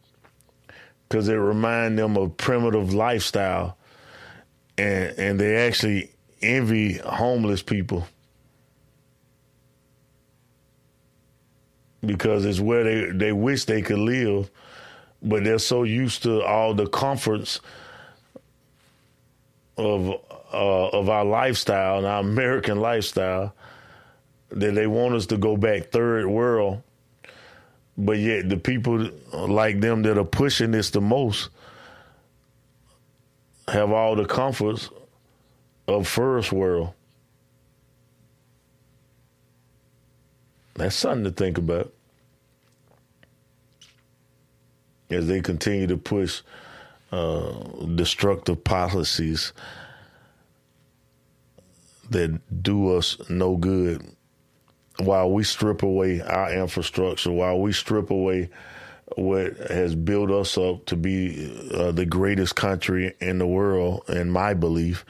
[1.08, 3.78] because it remind them of primitive lifestyle
[4.80, 6.12] and and they actually
[6.42, 8.08] envy homeless people
[12.04, 14.50] because it's where they they wish they could live
[15.22, 17.62] but they're so used to all the comforts
[19.78, 20.10] of
[20.54, 23.54] uh, of our lifestyle and our American lifestyle
[24.50, 26.82] that they want us to go back third world,
[27.98, 31.50] but yet the people like them that are pushing this the most
[33.68, 34.90] have all the comforts
[35.88, 36.94] of first world.
[40.76, 41.94] That's something to think about
[45.10, 46.42] as they continue to push
[47.14, 49.54] uh, destructive policies
[52.10, 54.04] that do us no good.
[55.00, 58.50] While we strip away our infrastructure, while we strip away
[59.16, 64.32] what has built us up to be uh, the greatest country in the world, in
[64.32, 65.06] my belief,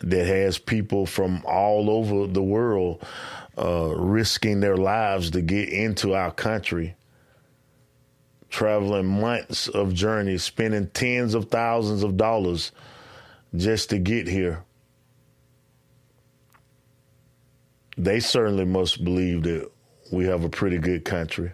[0.00, 3.04] that has people from all over the world
[3.58, 6.94] uh, risking their lives to get into our country,
[8.50, 12.72] traveling months of journeys, spending tens of thousands of dollars
[13.56, 14.64] just to get here.
[18.04, 19.70] they certainly must believe that
[20.10, 21.52] we have a pretty good country.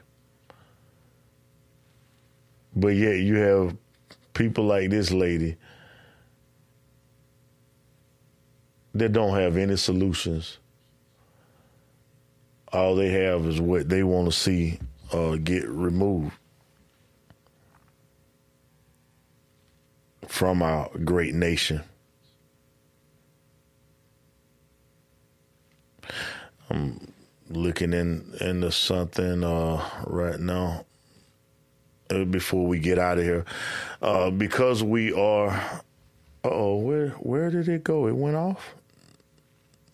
[2.74, 3.76] But yet you have
[4.32, 5.56] people like this lady
[8.94, 10.58] that don't have any solutions.
[12.72, 14.78] All they have is what they want to see
[15.12, 16.36] uh, get removed
[20.28, 21.82] from our great nation.
[26.70, 27.12] I'm
[27.48, 30.84] looking in into something uh, right now
[32.10, 33.44] uh, before we get out of here
[34.02, 35.82] uh, because we are.
[36.44, 38.06] Oh, where where did it go?
[38.06, 38.74] It went off.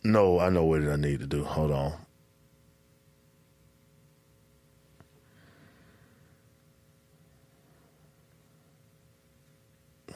[0.04, 1.44] No, I know what I need to do.
[1.44, 1.92] Hold on.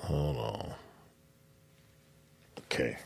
[0.07, 0.75] Hold on.
[2.59, 2.97] Okay.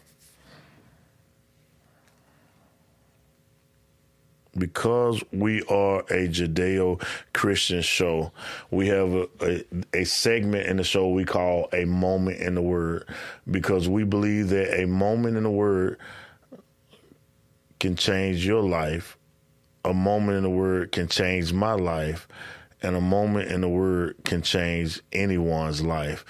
[4.59, 7.03] because we are a Judeo
[7.33, 8.33] Christian show,
[8.71, 9.65] we have a, a,
[9.95, 13.09] a, segment in the show we call a moment in the Word
[13.51, 15.99] because we believe that a moment in the Word
[17.79, 19.17] can change your life,
[19.85, 22.29] a moment in the Word can change my life,
[22.83, 26.25] and a moment in the Word can change anyone's life.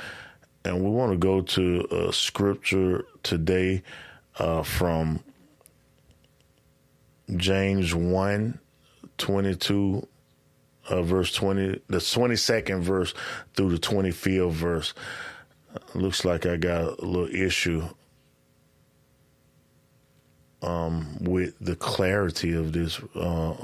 [0.64, 3.82] And we want to go to a scripture today
[4.38, 5.22] uh, from
[7.36, 8.58] James 1
[9.16, 10.08] 22,
[10.88, 13.14] uh, verse 20, the 22nd verse
[13.54, 14.94] through the 25th verse.
[15.94, 17.86] looks like I got a little issue
[20.62, 23.54] um, with the clarity of this uh,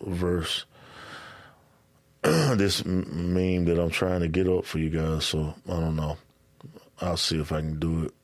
[0.00, 0.64] verse.
[2.56, 6.16] this meme that I'm trying to get up for you guys, so I don't know.
[7.02, 8.14] I'll see if I can do it.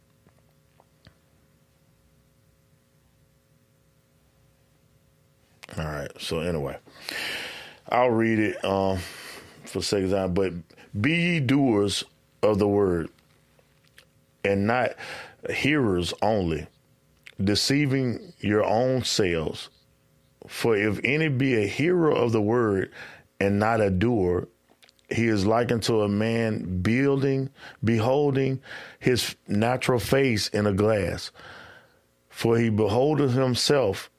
[5.77, 6.11] All right.
[6.19, 6.79] So anyway,
[7.91, 9.01] I'll read it um,
[9.65, 10.33] for sake of time.
[10.33, 10.55] But
[10.99, 12.03] be ye doers
[12.43, 13.11] of the word,
[14.43, 14.95] and not
[15.51, 16.67] hearers only,
[17.43, 19.69] deceiving your own selves.
[20.47, 22.91] For if any be a hearer of the word
[23.41, 24.49] and not a doer,
[25.09, 27.51] he is likened to a man building,
[27.83, 28.61] beholding
[28.99, 31.33] his natural face in a glass.
[32.29, 34.11] For he beholdeth himself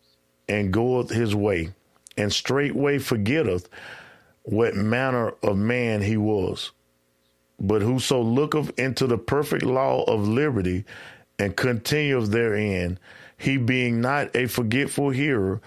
[0.49, 1.69] and goeth his way,
[2.18, 3.69] and straightway forgetteth
[4.43, 6.72] what manner of man he was.
[7.60, 10.84] But whoso looketh into the perfect law of liberty
[11.39, 12.99] and continueth therein,
[13.38, 15.61] he being not a forgetful hearer,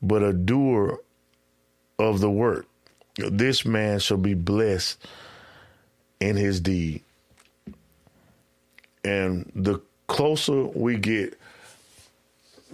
[0.00, 1.00] but a doer
[1.98, 2.66] of the work,
[3.16, 4.98] this man shall be blessed
[6.20, 7.02] in his deed.
[9.04, 11.38] And the closer we get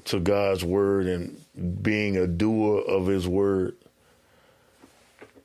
[0.07, 3.77] to God's word and being a doer of his word,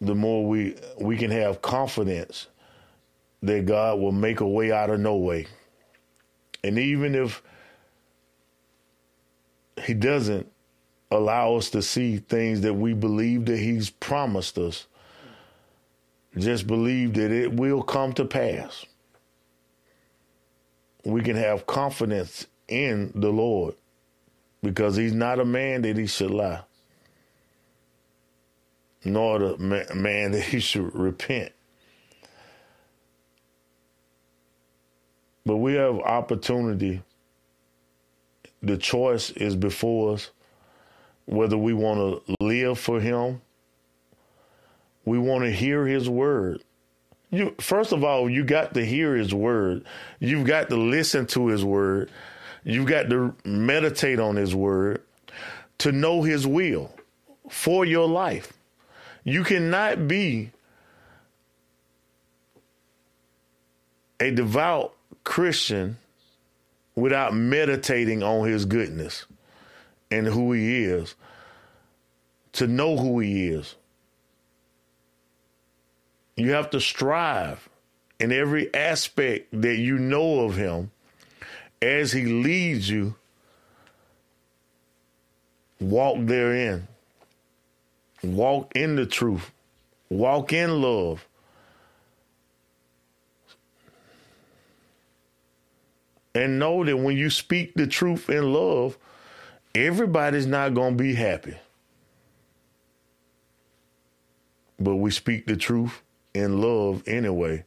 [0.02, 2.48] the more we we can have confidence
[3.42, 5.48] that God will make a way out of no way.
[6.64, 7.42] And even if
[9.84, 10.53] he doesn't
[11.12, 14.88] allow us to see things that we believe that he's promised us,
[16.38, 18.86] just believe that it will come to pass.
[21.06, 23.76] We can have confidence in the Lord
[24.64, 26.62] because he's not a man that he should lie,
[29.04, 29.58] nor the
[29.94, 31.52] man that he should repent.
[35.46, 37.04] But we have opportunity.
[38.62, 40.32] The choice is before us
[41.26, 43.42] whether we want to live for him.
[45.06, 46.64] We want to hear his word.
[47.30, 49.86] You first of all, you got to hear his word.
[50.20, 52.12] You've got to listen to his word.
[52.64, 55.02] You've got to meditate on his word
[55.80, 56.94] to know his will
[57.50, 58.54] for your life.
[59.24, 60.52] You cannot be
[64.20, 65.98] a devout Christian
[66.96, 69.26] without meditating on his goodness
[70.14, 71.16] and who he is,
[72.52, 73.76] to know who he is.
[76.38, 77.68] You have to strive
[78.20, 80.92] in every aspect that you know of him
[81.82, 83.16] as he leads you.
[85.80, 86.88] Walk therein.
[88.24, 89.52] Walk in the truth.
[90.10, 91.26] Walk in love.
[96.36, 98.98] And know that when you speak the truth in love,
[99.76, 101.56] everybody's not going to be happy.
[104.80, 106.02] But we speak the truth
[106.34, 107.66] in love anyway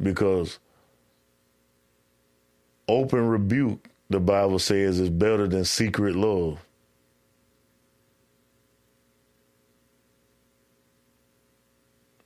[0.00, 0.58] because
[2.88, 6.64] open rebuke, the Bible says, is better than secret love.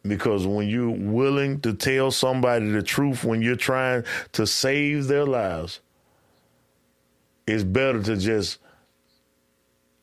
[0.07, 5.27] Because when you're willing to tell somebody the truth, when you're trying to save their
[5.27, 5.81] lives,
[7.47, 8.59] it's better to just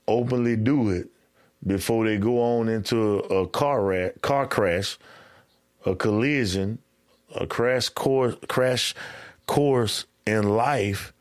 [0.07, 1.09] openly do it
[1.65, 4.97] before they go on into a car ra- car crash,
[5.85, 6.79] a collision,
[7.35, 8.95] a crash course crash
[9.47, 11.13] course in life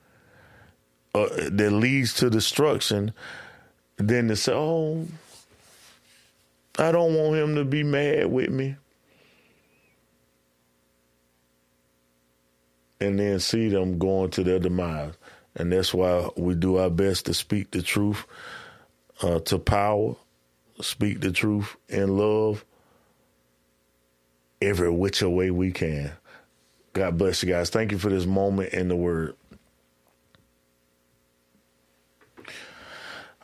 [1.15, 3.13] uh, that leads to destruction.
[3.97, 5.07] Then to say, "Oh,
[6.79, 8.77] I don't want him to be mad with me,"
[13.01, 15.15] and then see them going to their demise.
[15.55, 18.25] And that's why we do our best to speak the truth
[19.23, 20.16] uh, to power,
[20.81, 22.65] speak the truth in love
[24.61, 26.12] every which way we can.
[26.93, 27.70] God bless you guys.
[27.70, 29.35] Thank you for this moment in the Word.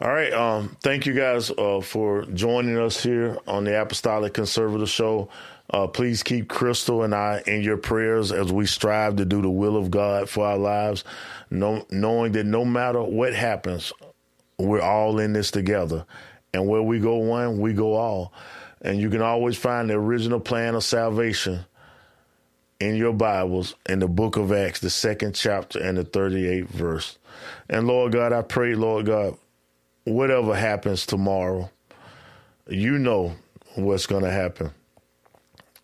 [0.01, 0.33] All right.
[0.33, 5.29] Um, thank you guys uh, for joining us here on the Apostolic Conservative Show.
[5.71, 9.51] Uh, please keep Crystal and I in your prayers as we strive to do the
[9.51, 11.05] will of God for our lives,
[11.51, 13.93] know, knowing that no matter what happens,
[14.59, 16.05] we're all in this together.
[16.53, 18.33] And where we go one, we go all.
[18.83, 21.61] And you can always find the original plan of salvation
[22.81, 27.19] in your Bibles in the book of Acts, the second chapter and the 38th verse.
[27.69, 29.37] And Lord God, I pray, Lord God,
[30.05, 31.71] whatever happens tomorrow,
[32.69, 33.35] you know
[33.75, 34.71] what's going to happen.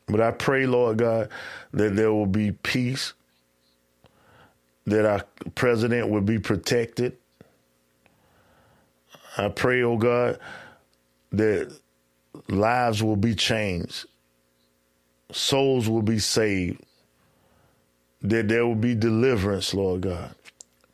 [0.07, 1.31] But I pray, Lord God,
[1.73, 3.15] that there will be peace,
[4.87, 5.25] that our
[5.55, 7.17] president will be protected,
[9.37, 10.39] I pray, oh God,
[11.33, 11.73] that
[12.49, 14.07] lives will be changed,
[15.33, 16.83] souls will be saved,
[18.23, 20.35] that there will be deliverance, Lord God,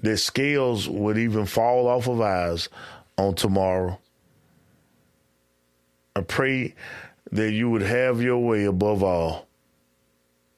[0.00, 2.68] that scales would even fall off of eyes
[3.18, 3.98] on tomorrow.
[6.16, 6.74] I pray
[7.32, 9.46] that you would have your way above all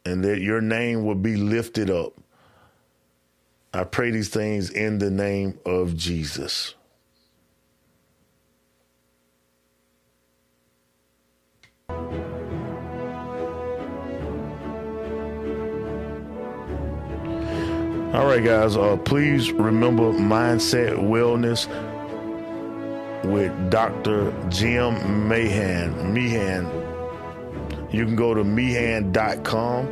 [0.04, 2.12] and that your name would be lifted up.
[3.74, 6.74] I pray these things in the name of Jesus.
[18.12, 18.76] All right, guys.
[18.76, 21.66] Uh, please remember Mindset Wellness
[23.24, 24.34] with Dr.
[24.50, 26.12] Jim Mahan.
[26.12, 26.66] Meehan.
[27.90, 29.86] You can go to meehan.com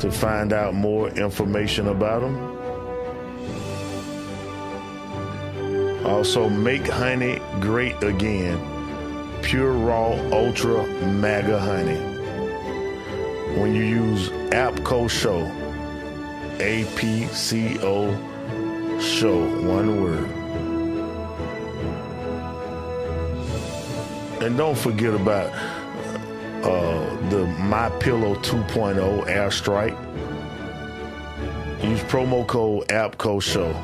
[0.00, 2.36] to find out more information about him.
[6.06, 8.58] Also, make honey great again.
[9.40, 11.96] Pure raw ultra mega honey.
[13.58, 15.50] When you use APCO Show,
[16.60, 18.12] A P C O
[19.00, 20.30] Show, one word.
[24.42, 25.50] And don't forget about
[26.62, 29.96] uh, the My Pillow 2.0 Airstrike.
[31.82, 33.74] Use promo code APCO Show.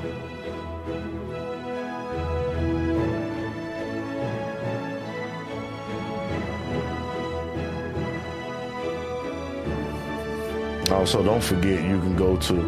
[10.97, 12.59] Also, don't forget you can go to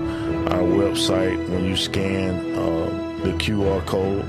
[0.53, 4.23] our website when you scan uh, the QR code.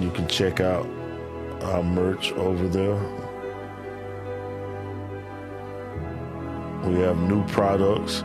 [0.00, 0.86] You can check out
[1.62, 2.94] our merch over there.
[6.88, 8.22] We have new products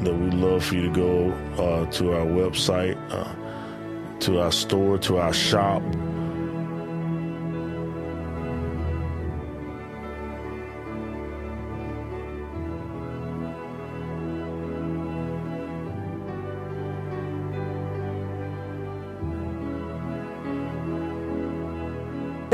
[0.00, 4.96] that we love for you to go uh, to our website, uh, to our store,
[5.00, 5.82] to our shop.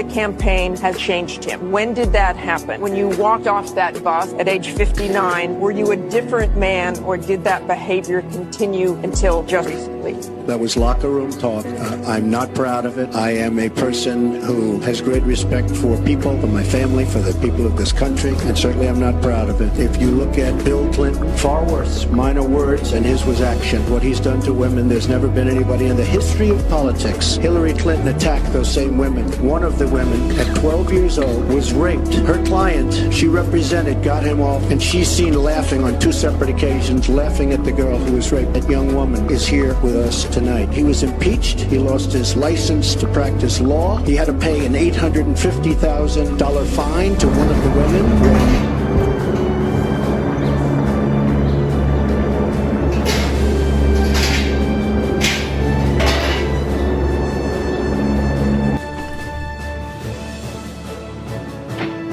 [0.03, 1.71] The campaign has changed him.
[1.71, 2.81] When did that happen?
[2.81, 7.17] When you walked off that bus at age 59, were you a different man or
[7.17, 10.02] did that behavior continue until just recently?
[10.03, 11.65] That was locker room talk.
[11.65, 13.15] Uh, I'm not proud of it.
[13.15, 17.39] I am a person who has great respect for people, for my family, for the
[17.41, 19.79] people of this country, and certainly I'm not proud of it.
[19.79, 23.89] If you look at Bill Clinton, far worse, minor words, and his was action.
[23.93, 27.37] What he's done to women, there's never been anybody in the history of politics.
[27.37, 29.31] Hillary Clinton attacked those same women.
[29.47, 32.15] One of the women, at 12 years old, was raped.
[32.15, 37.09] Her client, she represented, got him off, and she's seen laughing on two separate occasions,
[37.09, 38.55] laughing at the girl who was raped.
[38.55, 40.69] That young woman is here with us tonight.
[40.73, 41.61] He was impeached.
[41.61, 43.97] He lost his license to practice law.
[43.99, 48.05] He had to pay an $850,000 fine to one of the women.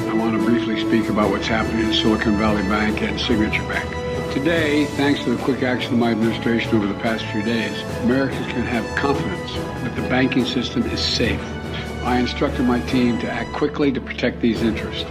[0.07, 3.98] I want to briefly speak about what's happening in Silicon Valley Bank and Signature Bank.
[4.31, 8.45] Today, thanks to the quick action of my administration over the past few days, Americans
[8.53, 11.41] can have confidence that the banking system is safe.
[12.03, 15.09] I instructed my team to act quickly to protect these interests.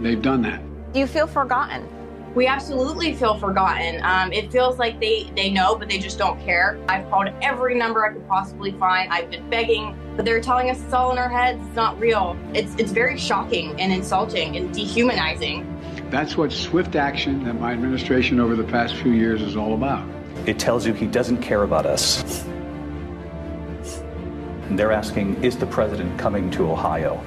[0.00, 0.62] They've done that.
[0.94, 1.86] Do you feel forgotten?
[2.34, 4.00] We absolutely feel forgotten.
[4.02, 6.78] Um, it feels like they, they know, but they just don't care.
[6.88, 9.12] I've called every number I could possibly find.
[9.12, 11.62] I've been begging, but they're telling us it's all in our heads.
[11.66, 12.34] It's not real.
[12.54, 15.77] It's, it's very shocking and insulting and dehumanizing.
[16.10, 20.08] That's what swift action that my administration over the past few years is all about.
[20.46, 22.44] It tells you he doesn't care about us.
[24.68, 27.22] And they're asking, is the president coming to Ohio?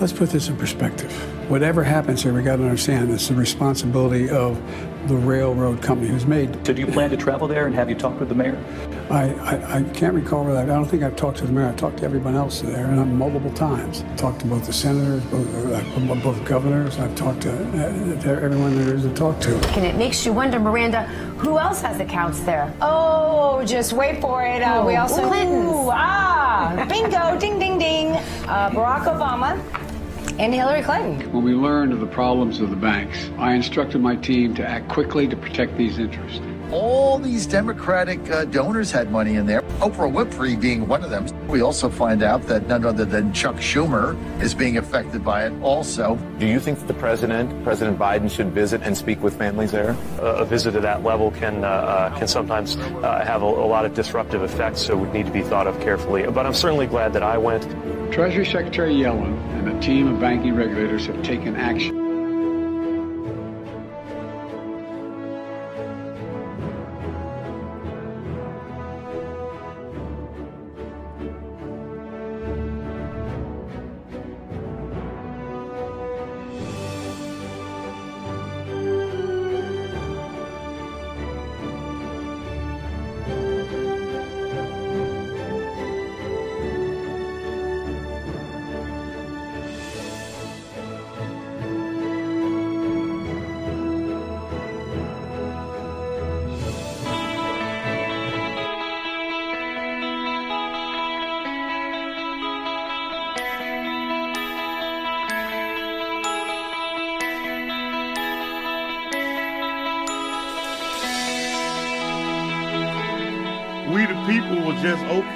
[0.00, 1.12] Let's put this in perspective.
[1.48, 4.60] Whatever happens here, we got to understand it's the responsibility of
[5.08, 6.54] the railroad company who's made.
[6.66, 8.62] So do you plan to travel there and have you talked with the mayor?
[9.08, 11.68] I, I, I can't recall whether I, I don't think I've talked to the mayor.
[11.68, 14.04] I've talked to everyone else there and multiple times.
[14.18, 16.98] Talked to both the senators, both, uh, both governors.
[16.98, 19.56] I've talked to, uh, everyone there is to talk to.
[19.70, 21.04] And it makes you wonder, Miranda,
[21.38, 22.74] who else has accounts there?
[22.82, 24.60] Oh, just wait for it.
[24.60, 25.64] Uh, we also Clintons.
[25.64, 28.08] Ooh, ah, bingo, ding, ding, ding.
[28.46, 29.58] Uh, Barack Obama
[30.38, 31.32] and Hillary Clinton.
[31.32, 34.88] When we learned of the problems of the banks, I instructed my team to act
[34.88, 36.40] quickly to protect these interests.
[36.70, 41.26] All these Democratic uh, donors had money in there, Oprah Winfrey being one of them.
[41.48, 45.62] We also find out that none other than Chuck Schumer is being affected by it
[45.62, 46.16] also.
[46.38, 49.96] Do you think that the president, President Biden, should visit and speak with families there?
[50.18, 53.84] a visit at that level can uh, uh, can sometimes uh, have a, a lot
[53.84, 56.24] of disruptive effects, so would need to be thought of carefully.
[56.26, 57.62] But I'm certainly glad that I went.
[58.12, 62.07] Treasury Secretary Yellen and a team of banking regulators have taken action.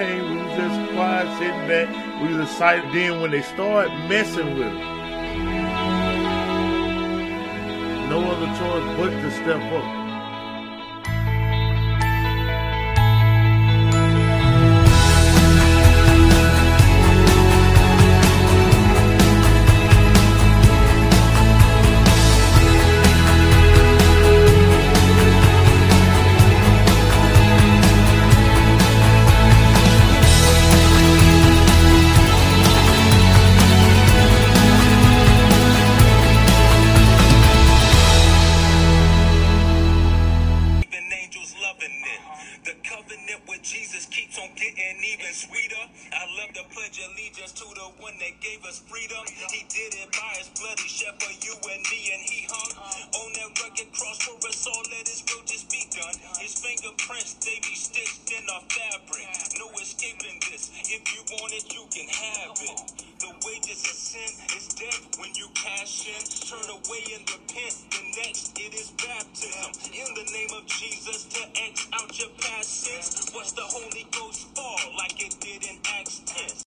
[0.02, 2.22] We was just quiet, sitting back.
[2.22, 2.90] We was excited.
[2.92, 4.74] Then when they start messing with it,
[8.10, 10.01] no other choice but to step up.